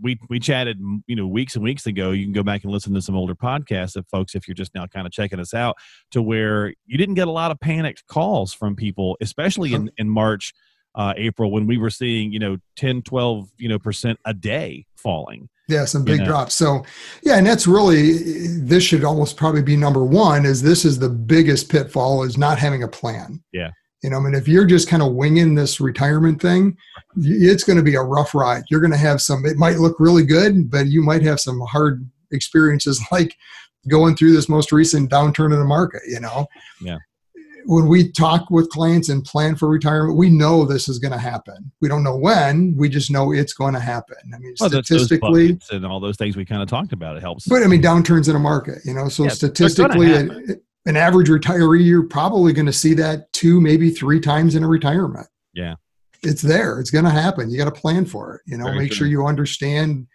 we 0.00 0.18
we 0.28 0.38
chatted 0.38 0.80
you 1.06 1.16
know 1.16 1.26
weeks 1.26 1.56
and 1.56 1.64
weeks 1.64 1.86
ago. 1.86 2.12
You 2.12 2.24
can 2.24 2.32
go 2.32 2.42
back 2.42 2.62
and 2.62 2.72
listen 2.72 2.94
to 2.94 3.02
some 3.02 3.16
older 3.16 3.34
podcasts 3.34 3.96
of 3.96 4.06
folks 4.08 4.34
if 4.34 4.46
you're 4.46 4.54
just 4.54 4.74
now 4.74 4.86
kind 4.86 5.06
of 5.06 5.12
checking 5.12 5.40
us 5.40 5.52
out 5.52 5.76
to 6.12 6.22
where 6.22 6.72
you 6.86 6.96
didn't 6.96 7.16
get 7.16 7.28
a 7.28 7.32
lot 7.32 7.50
of 7.50 7.58
panicked 7.60 8.06
calls 8.06 8.52
from 8.52 8.76
people, 8.76 9.16
especially 9.20 9.74
in 9.74 9.90
in 9.98 10.08
March 10.08 10.54
uh, 10.94 11.14
April 11.16 11.50
when 11.50 11.66
we 11.66 11.78
were 11.78 11.90
seeing, 11.90 12.32
you 12.32 12.38
know, 12.38 12.56
10, 12.76 13.02
12, 13.02 13.50
you 13.58 13.68
know, 13.68 13.78
percent 13.78 14.18
a 14.24 14.34
day 14.34 14.86
falling. 14.96 15.48
Yeah, 15.68 15.84
some 15.84 16.02
You 16.02 16.06
big 16.06 16.20
know. 16.20 16.26
drops. 16.26 16.54
So, 16.54 16.84
yeah, 17.22 17.36
and 17.36 17.46
that's 17.46 17.66
really 17.66 18.14
this 18.58 18.82
should 18.82 19.04
almost 19.04 19.36
probably 19.36 19.62
be 19.62 19.76
number 19.76 20.04
one. 20.04 20.44
Is 20.44 20.62
this 20.62 20.84
is 20.84 20.98
the 20.98 21.08
biggest 21.08 21.68
pitfall 21.70 22.24
is 22.24 22.36
not 22.36 22.58
having 22.58 22.82
a 22.82 22.88
plan. 22.88 23.40
Yeah. 23.52 23.70
You 24.02 24.10
know, 24.10 24.16
I 24.16 24.20
mean, 24.20 24.34
if 24.34 24.48
you're 24.48 24.64
just 24.64 24.88
kind 24.88 25.02
of 25.02 25.12
winging 25.12 25.54
this 25.54 25.78
retirement 25.78 26.40
thing, 26.40 26.76
it's 27.16 27.64
going 27.64 27.76
to 27.76 27.84
be 27.84 27.94
a 27.94 28.02
rough 28.02 28.34
ride. 28.34 28.64
You're 28.70 28.80
going 28.80 28.92
to 28.92 28.96
have 28.98 29.20
some. 29.20 29.44
It 29.46 29.58
might 29.58 29.76
look 29.78 30.00
really 30.00 30.24
good, 30.24 30.70
but 30.70 30.86
you 30.86 31.02
might 31.02 31.22
have 31.22 31.38
some 31.38 31.60
hard 31.60 32.08
experiences, 32.32 33.00
like 33.12 33.36
going 33.88 34.16
through 34.16 34.32
this 34.32 34.48
most 34.48 34.72
recent 34.72 35.10
downturn 35.10 35.52
in 35.52 35.58
the 35.60 35.64
market. 35.64 36.02
You 36.08 36.18
know. 36.20 36.46
Yeah. 36.80 36.98
When 37.66 37.88
we 37.88 38.10
talk 38.12 38.50
with 38.50 38.68
clients 38.70 39.08
and 39.08 39.24
plan 39.24 39.54
for 39.56 39.68
retirement, 39.68 40.16
we 40.16 40.30
know 40.30 40.64
this 40.64 40.88
is 40.88 40.98
going 40.98 41.12
to 41.12 41.18
happen. 41.18 41.70
We 41.80 41.88
don't 41.88 42.02
know 42.02 42.16
when. 42.16 42.74
We 42.76 42.88
just 42.88 43.10
know 43.10 43.32
it's 43.32 43.52
going 43.52 43.74
to 43.74 43.80
happen. 43.80 44.16
I 44.34 44.38
mean, 44.38 44.54
Well, 44.58 44.70
statistically, 44.70 45.58
and 45.70 45.84
all 45.86 46.00
those 46.00 46.16
things 46.16 46.36
we 46.36 46.44
kind 46.44 46.62
of 46.62 46.68
talked 46.68 46.92
about. 46.92 47.16
It 47.16 47.20
helps. 47.20 47.46
but 47.46 47.62
I 47.62 47.66
mean, 47.66 47.82
downturns 47.82 48.28
in 48.28 48.36
a 48.36 48.40
market, 48.40 48.78
you 48.84 48.94
know, 48.94 49.08
so 49.08 49.24
Yeah, 49.24 49.30
statistically, 49.30 50.08
happen. 50.08 50.46
a- 50.50 50.88
an 50.88 50.96
average 50.96 51.28
retiree, 51.28 51.84
you're 51.84 52.06
probably 52.06 52.52
going 52.54 52.66
to 52.66 52.72
see 52.72 52.94
that 52.94 53.30
two, 53.34 53.60
maybe 53.60 53.90
three 53.90 54.18
times 54.20 54.54
in 54.54 54.64
a 54.64 54.68
retirement. 54.68 55.26
Yeah. 55.52 55.74
It's 56.22 56.40
there. 56.42 56.80
It's 56.80 56.90
going 56.90 57.04
to 57.04 57.10
happen. 57.10 57.50
You 57.50 57.58
got 57.58 57.72
to 57.72 57.80
plan 57.80 58.06
for 58.06 58.34
it. 58.36 58.40
You 58.46 58.56
know, 58.56 58.64
Very 58.64 58.78
make 58.78 58.88
true. 58.88 58.96
sure 58.96 59.06
you 59.06 59.26
understand 59.26 60.06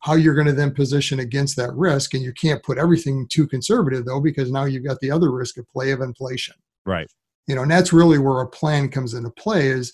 how 0.00 0.14
you're 0.14 0.34
going 0.34 0.46
to 0.46 0.52
then 0.52 0.72
position 0.74 1.20
against 1.20 1.56
that 1.56 1.72
risk. 1.74 2.14
And 2.14 2.22
you 2.22 2.32
can't 2.32 2.62
put 2.62 2.76
everything 2.78 3.26
too 3.30 3.46
conservative, 3.46 4.04
though, 4.06 4.20
because 4.20 4.50
now 4.50 4.64
you've 4.64 4.84
got 4.84 4.98
the 5.00 5.10
other 5.10 5.30
risk 5.30 5.56
of 5.58 5.70
play 5.70 5.90
of 5.92 6.00
inflation. 6.00 6.54
Right. 6.86 7.08
You 7.46 7.54
know, 7.54 7.62
and 7.62 7.70
that's 7.70 7.92
really 7.92 8.18
where 8.18 8.40
a 8.40 8.48
plan 8.48 8.88
comes 8.88 9.14
into 9.14 9.30
play 9.30 9.68
is 9.68 9.92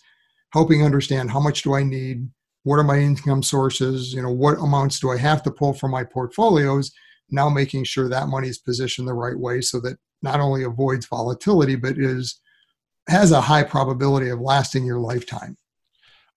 helping 0.53 0.85
understand 0.85 1.31
how 1.31 1.41
much 1.41 1.63
do 1.63 1.75
I 1.75 1.83
need? 1.83 2.29
What 2.65 2.79
are 2.79 2.85
my 2.85 2.99
income 2.99 3.43
sources? 3.43 4.13
You 4.13 4.23
know, 4.23 4.31
what 4.31 4.59
amounts 4.59 5.01
do 5.01 5.11
I 5.11 5.17
have 5.17 5.43
to 5.45 5.51
pull 5.51 5.73
from 5.73 5.91
my 5.91 6.05
portfolios? 6.05 6.93
Now 7.31 7.49
making 7.49 7.85
sure 7.85 8.09
that 8.09 8.29
money 8.29 8.49
is 8.49 8.59
positioned 8.59 9.09
the 9.09 9.15
right 9.15 9.39
way 9.39 9.61
so 9.61 9.81
that 9.81 9.99
not 10.23 10.41
only 10.41 10.65
avoids 10.65 11.07
volatility, 11.07 11.77
but 11.77 11.99
is 11.99 12.41
has 13.09 13.33
a 13.33 13.41
high 13.41 13.63
probability 13.63 14.29
of 14.29 14.41
lasting 14.41 14.85
your 14.85 14.99
lifetime. 14.99 15.57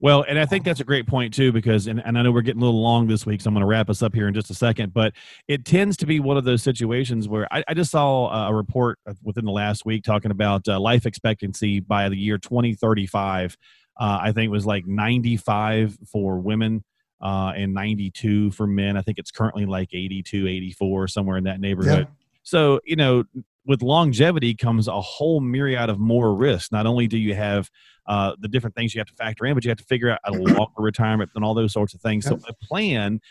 Well, 0.03 0.25
and 0.27 0.37
I 0.37 0.45
think 0.45 0.65
that's 0.65 0.81
a 0.81 0.83
great 0.83 1.07
point 1.07 1.33
too, 1.33 1.53
because 1.53 1.87
and, 1.87 2.03
and 2.05 2.17
I 2.17 2.23
know 2.23 2.33
we're 2.33 2.41
getting 2.41 2.61
a 2.61 2.65
little 2.65 2.81
long 2.81 3.07
this 3.07 3.25
week, 3.25 3.39
so 3.39 3.47
I'm 3.47 3.53
going 3.53 3.61
to 3.61 3.67
wrap 3.67 3.89
us 3.89 4.03
up 4.03 4.13
here 4.13 4.27
in 4.27 4.33
just 4.33 4.49
a 4.49 4.53
second. 4.53 4.93
But 4.93 5.13
it 5.47 5.63
tends 5.63 5.95
to 5.95 6.05
be 6.05 6.19
one 6.19 6.35
of 6.35 6.43
those 6.43 6.61
situations 6.61 7.29
where 7.29 7.47
I, 7.53 7.63
I 7.69 7.73
just 7.73 7.89
saw 7.89 8.25
uh, 8.25 8.49
a 8.49 8.53
report 8.53 8.99
within 9.23 9.45
the 9.45 9.51
last 9.53 9.85
week 9.85 10.03
talking 10.03 10.29
about 10.29 10.67
uh, 10.67 10.77
life 10.77 11.05
expectancy 11.05 11.79
by 11.79 12.09
the 12.09 12.17
year 12.17 12.37
2035. 12.37 13.55
Uh, 13.97 14.19
I 14.21 14.33
think 14.33 14.47
it 14.47 14.51
was 14.51 14.65
like 14.65 14.85
95 14.85 15.97
for 16.11 16.37
women 16.37 16.83
uh, 17.21 17.53
and 17.55 17.73
92 17.73 18.51
for 18.51 18.67
men. 18.67 18.97
I 18.97 19.03
think 19.03 19.19
it's 19.19 19.31
currently 19.31 19.65
like 19.65 19.93
82, 19.93 20.49
84, 20.49 21.07
somewhere 21.07 21.37
in 21.37 21.45
that 21.45 21.61
neighborhood. 21.61 22.07
So, 22.43 22.81
you 22.83 22.97
know, 22.97 23.23
with 23.65 23.81
longevity 23.81 24.53
comes 24.55 24.87
a 24.87 24.99
whole 25.01 25.39
myriad 25.39 25.89
of 25.89 25.99
more 25.99 26.35
risks. 26.35 26.71
Not 26.71 26.85
only 26.85 27.07
do 27.07 27.17
you 27.17 27.33
have 27.35 27.69
uh, 28.07 28.35
the 28.39 28.47
different 28.47 28.75
things 28.75 28.93
you 28.93 28.99
have 28.99 29.07
to 29.07 29.15
factor 29.15 29.45
in, 29.45 29.53
but 29.53 29.63
you 29.63 29.69
have 29.69 29.77
to 29.77 29.85
figure 29.85 30.09
out 30.09 30.19
a 30.25 30.31
longer 30.33 30.71
retirement 30.77 31.31
and 31.35 31.43
all 31.43 31.53
those 31.53 31.71
sorts 31.73 31.93
of 31.93 32.01
things. 32.01 32.25
So, 32.25 32.39
a 32.47 32.53
plan. 32.53 33.21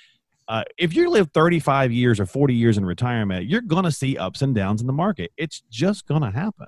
Uh, 0.49 0.65
if 0.77 0.95
you 0.95 1.09
live 1.09 1.31
35 1.33 1.93
years 1.93 2.19
or 2.19 2.27
40 2.27 2.55
years 2.55 2.77
in 2.77 2.85
retirement, 2.85 3.47
you're 3.47 3.61
going 3.61 3.85
to 3.85 3.93
see 3.93 4.17
ups 4.19 4.43
and 4.43 4.55
downs 4.55 4.81
in 4.81 4.87
the 4.87 4.93
market. 4.93 5.31
It's 5.37 5.63
just 5.71 6.07
going 6.07 6.23
to 6.23 6.31
happen. 6.31 6.67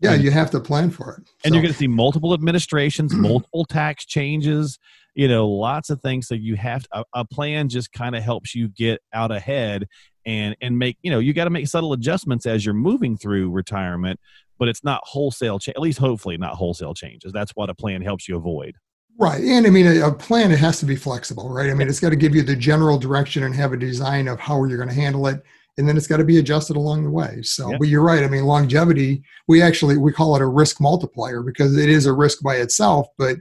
Yeah, 0.00 0.14
you 0.14 0.32
have 0.32 0.50
to 0.50 0.60
plan 0.60 0.90
for 0.90 1.12
it. 1.12 1.18
And 1.44 1.52
So- 1.52 1.54
you're 1.54 1.62
going 1.62 1.72
to 1.72 1.78
see 1.78 1.86
multiple 1.86 2.34
administrations, 2.34 3.14
multiple 3.14 3.64
tax 3.64 4.04
changes, 4.04 4.78
you 5.14 5.28
know, 5.28 5.48
lots 5.48 5.90
of 5.90 6.00
things. 6.00 6.26
So 6.28 6.34
you 6.34 6.56
have 6.56 6.86
a, 6.92 7.04
a 7.14 7.24
plan 7.24 7.68
just 7.68 7.92
kind 7.92 8.16
of 8.16 8.22
helps 8.22 8.54
you 8.54 8.68
get 8.68 9.00
out 9.12 9.30
ahead 9.30 9.86
and 10.24 10.56
and 10.60 10.78
make 10.78 10.96
you 11.02 11.10
know 11.10 11.18
you 11.18 11.32
got 11.32 11.44
to 11.44 11.50
make 11.50 11.66
subtle 11.66 11.92
adjustments 11.92 12.46
as 12.46 12.64
you're 12.64 12.74
moving 12.74 13.16
through 13.16 13.50
retirement, 13.50 14.20
but 14.58 14.68
it's 14.68 14.84
not 14.84 15.00
wholesale. 15.04 15.58
Cha- 15.58 15.72
at 15.72 15.80
least 15.80 15.98
hopefully 15.98 16.36
not 16.36 16.54
wholesale 16.54 16.94
changes. 16.94 17.32
That's 17.32 17.52
what 17.52 17.70
a 17.70 17.74
plan 17.74 18.02
helps 18.02 18.28
you 18.28 18.36
avoid. 18.36 18.76
Right. 19.18 19.42
And 19.42 19.66
I 19.66 19.70
mean, 19.70 19.86
a, 19.86 20.08
a 20.08 20.12
plan, 20.12 20.52
it 20.52 20.58
has 20.58 20.78
to 20.80 20.86
be 20.86 20.96
flexible, 20.96 21.50
right? 21.50 21.68
I 21.70 21.74
mean, 21.74 21.88
it's 21.88 22.00
got 22.00 22.10
to 22.10 22.16
give 22.16 22.34
you 22.34 22.42
the 22.42 22.56
general 22.56 22.98
direction 22.98 23.42
and 23.42 23.54
have 23.54 23.72
a 23.72 23.76
design 23.76 24.26
of 24.26 24.40
how 24.40 24.64
you're 24.64 24.78
going 24.78 24.88
to 24.88 24.94
handle 24.94 25.26
it. 25.26 25.42
And 25.76 25.86
then 25.86 25.96
it's 25.96 26.06
got 26.06 26.16
to 26.18 26.24
be 26.24 26.38
adjusted 26.38 26.76
along 26.76 27.04
the 27.04 27.10
way. 27.10 27.40
So, 27.42 27.70
Yeah. 27.70 27.76
but 27.78 27.88
you're 27.88 28.02
right. 28.02 28.24
I 28.24 28.28
mean, 28.28 28.44
longevity, 28.44 29.22
we 29.48 29.60
actually, 29.60 29.98
we 29.98 30.12
call 30.12 30.34
it 30.34 30.42
a 30.42 30.46
risk 30.46 30.80
multiplier 30.80 31.42
because 31.42 31.76
it 31.76 31.90
is 31.90 32.06
a 32.06 32.12
risk 32.12 32.42
by 32.42 32.56
itself, 32.56 33.06
but 33.18 33.36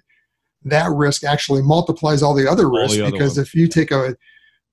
that 0.63 0.89
risk 0.91 1.24
actually 1.24 1.62
multiplies 1.62 2.21
all 2.21 2.34
the 2.34 2.50
other 2.50 2.65
All 2.65 2.71
the 2.74 2.80
risks 2.82 3.00
other 3.00 3.12
because 3.12 3.38
ones. 3.38 3.47
if 3.47 3.56
you 3.56 3.67
take 3.67 3.91
a, 3.91 4.15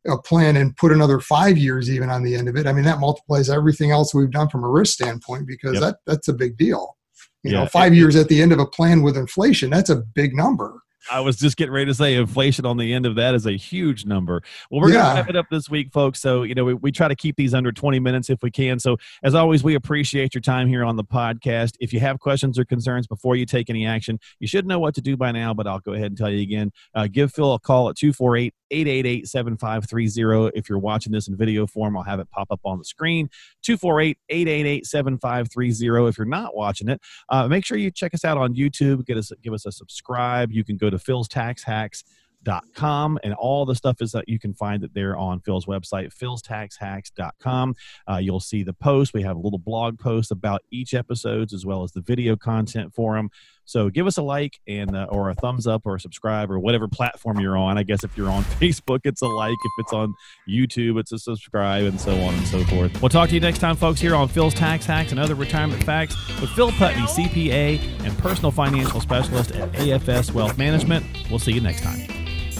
a 0.06 0.18
plan 0.22 0.56
and 0.56 0.76
put 0.76 0.92
another 0.92 1.20
five 1.20 1.56
years 1.58 1.90
even 1.90 2.10
on 2.10 2.22
the 2.22 2.34
end 2.34 2.48
of 2.48 2.56
it, 2.56 2.66
I 2.66 2.72
mean, 2.72 2.84
that 2.84 3.00
multiplies 3.00 3.48
everything 3.50 3.90
else 3.90 4.14
we've 4.14 4.30
done 4.30 4.48
from 4.48 4.64
a 4.64 4.68
risk 4.68 4.94
standpoint 4.94 5.46
because 5.46 5.74
Yep. 5.74 5.82
that 5.82 5.96
that's 6.06 6.28
a 6.28 6.32
big 6.32 6.56
deal. 6.56 6.96
You 7.42 7.52
Yeah, 7.52 7.60
know, 7.60 7.66
five 7.66 7.92
it- 7.92 7.96
years 7.96 8.16
at 8.16 8.28
the 8.28 8.42
end 8.42 8.52
of 8.52 8.58
a 8.58 8.66
plan 8.66 9.02
with 9.02 9.16
inflation, 9.16 9.70
that's 9.70 9.90
a 9.90 9.96
big 9.96 10.34
number. 10.34 10.80
I 11.10 11.20
was 11.20 11.36
just 11.36 11.56
getting 11.56 11.72
ready 11.72 11.86
to 11.86 11.94
say 11.94 12.14
inflation 12.14 12.66
on 12.66 12.76
the 12.76 12.92
end 12.92 13.06
of 13.06 13.14
that 13.16 13.34
is 13.34 13.46
a 13.46 13.52
huge 13.52 14.04
number. 14.04 14.42
Well, 14.70 14.80
we're 14.80 14.92
going 14.92 15.04
to 15.04 15.14
wrap 15.14 15.30
it 15.30 15.36
up 15.36 15.46
this 15.50 15.70
week, 15.70 15.92
folks. 15.92 16.20
So, 16.20 16.42
you 16.42 16.54
know, 16.54 16.64
we, 16.64 16.74
we 16.74 16.92
try 16.92 17.08
to 17.08 17.16
keep 17.16 17.36
these 17.36 17.54
under 17.54 17.72
20 17.72 17.98
minutes 18.00 18.30
if 18.30 18.42
we 18.42 18.50
can. 18.50 18.78
So, 18.78 18.96
as 19.22 19.34
always, 19.34 19.62
we 19.62 19.74
appreciate 19.74 20.34
your 20.34 20.40
time 20.40 20.68
here 20.68 20.84
on 20.84 20.96
the 20.96 21.04
podcast. 21.04 21.76
If 21.80 21.92
you 21.92 22.00
have 22.00 22.18
questions 22.20 22.58
or 22.58 22.64
concerns 22.64 23.06
before 23.06 23.36
you 23.36 23.46
take 23.46 23.70
any 23.70 23.86
action, 23.86 24.18
you 24.38 24.46
should 24.46 24.66
know 24.66 24.78
what 24.78 24.94
to 24.96 25.00
do 25.00 25.16
by 25.16 25.32
now, 25.32 25.54
but 25.54 25.66
I'll 25.66 25.80
go 25.80 25.92
ahead 25.92 26.06
and 26.06 26.16
tell 26.16 26.30
you 26.30 26.42
again. 26.42 26.72
Uh, 26.94 27.06
give 27.06 27.32
Phil 27.32 27.54
a 27.54 27.58
call 27.58 27.88
at 27.88 27.96
248 27.96 28.54
888 28.70 29.28
7530. 29.28 30.58
If 30.58 30.68
you're 30.68 30.78
watching 30.78 31.12
this 31.12 31.28
in 31.28 31.36
video 31.36 31.66
form, 31.66 31.96
I'll 31.96 32.02
have 32.02 32.20
it 32.20 32.30
pop 32.30 32.48
up 32.50 32.60
on 32.64 32.78
the 32.78 32.84
screen. 32.84 33.28
248 33.62 34.18
888 34.28 34.86
7530. 34.86 36.08
If 36.08 36.18
you're 36.18 36.26
not 36.26 36.54
watching 36.54 36.88
it, 36.88 37.00
uh, 37.28 37.48
make 37.48 37.64
sure 37.64 37.78
you 37.78 37.90
check 37.90 38.14
us 38.14 38.24
out 38.24 38.36
on 38.36 38.54
YouTube. 38.54 39.06
Get 39.06 39.16
us, 39.16 39.32
give 39.42 39.52
us 39.52 39.66
a 39.66 39.72
subscribe. 39.72 40.52
You 40.52 40.64
can 40.64 40.76
go 40.76 40.90
to 40.90 40.97
Phil's 40.98 41.28
Tax 41.28 41.62
Hacks. 41.62 42.04
Dot 42.44 42.64
and 42.80 43.34
all 43.34 43.66
the 43.66 43.74
stuff 43.74 44.00
is 44.00 44.12
that 44.12 44.28
you 44.28 44.38
can 44.38 44.54
find 44.54 44.84
it 44.84 44.94
there 44.94 45.16
on 45.16 45.40
Phil's 45.40 45.66
website, 45.66 46.14
philstaxhacks.com. 46.14 47.74
Uh, 48.08 48.16
you'll 48.18 48.40
see 48.40 48.62
the 48.62 48.72
post. 48.72 49.12
We 49.12 49.22
have 49.22 49.36
a 49.36 49.40
little 49.40 49.58
blog 49.58 49.98
post 49.98 50.30
about 50.30 50.62
each 50.70 50.94
episodes 50.94 51.52
as 51.52 51.66
well 51.66 51.82
as 51.82 51.92
the 51.92 52.00
video 52.00 52.36
content 52.36 52.94
for 52.94 53.16
them. 53.16 53.30
So 53.68 53.90
give 53.90 54.06
us 54.06 54.16
a 54.16 54.22
like 54.22 54.58
and 54.66 54.96
uh, 54.96 55.08
or 55.10 55.28
a 55.28 55.34
thumbs 55.34 55.66
up 55.66 55.82
or 55.84 55.98
subscribe 55.98 56.50
or 56.50 56.58
whatever 56.58 56.88
platform 56.88 57.38
you're 57.38 57.56
on. 57.56 57.76
I 57.76 57.82
guess 57.82 58.02
if 58.02 58.16
you're 58.16 58.30
on 58.30 58.42
Facebook, 58.60 59.00
it's 59.04 59.20
a 59.20 59.26
like. 59.26 59.52
If 59.52 59.72
it's 59.84 59.92
on 59.92 60.14
YouTube, 60.48 60.98
it's 60.98 61.12
a 61.12 61.18
subscribe 61.18 61.84
and 61.84 62.00
so 62.00 62.12
on 62.12 62.32
and 62.32 62.46
so 62.46 62.64
forth. 62.64 63.02
We'll 63.02 63.10
talk 63.10 63.28
to 63.28 63.34
you 63.34 63.40
next 63.40 63.58
time, 63.58 63.76
folks, 63.76 64.00
here 64.00 64.14
on 64.14 64.28
Phil's 64.28 64.54
Tax 64.54 64.86
Hacks 64.86 65.10
and 65.10 65.20
other 65.20 65.34
retirement 65.34 65.84
facts 65.84 66.16
with 66.40 66.48
Phil 66.50 66.72
Putney, 66.72 67.02
CPA 67.02 68.06
and 68.06 68.16
personal 68.16 68.50
financial 68.50 69.02
specialist 69.02 69.52
at 69.52 69.70
AFS 69.72 70.32
Wealth 70.32 70.56
Management. 70.56 71.04
We'll 71.28 71.38
see 71.38 71.52
you 71.52 71.60
next 71.60 71.82
time. 71.82 72.37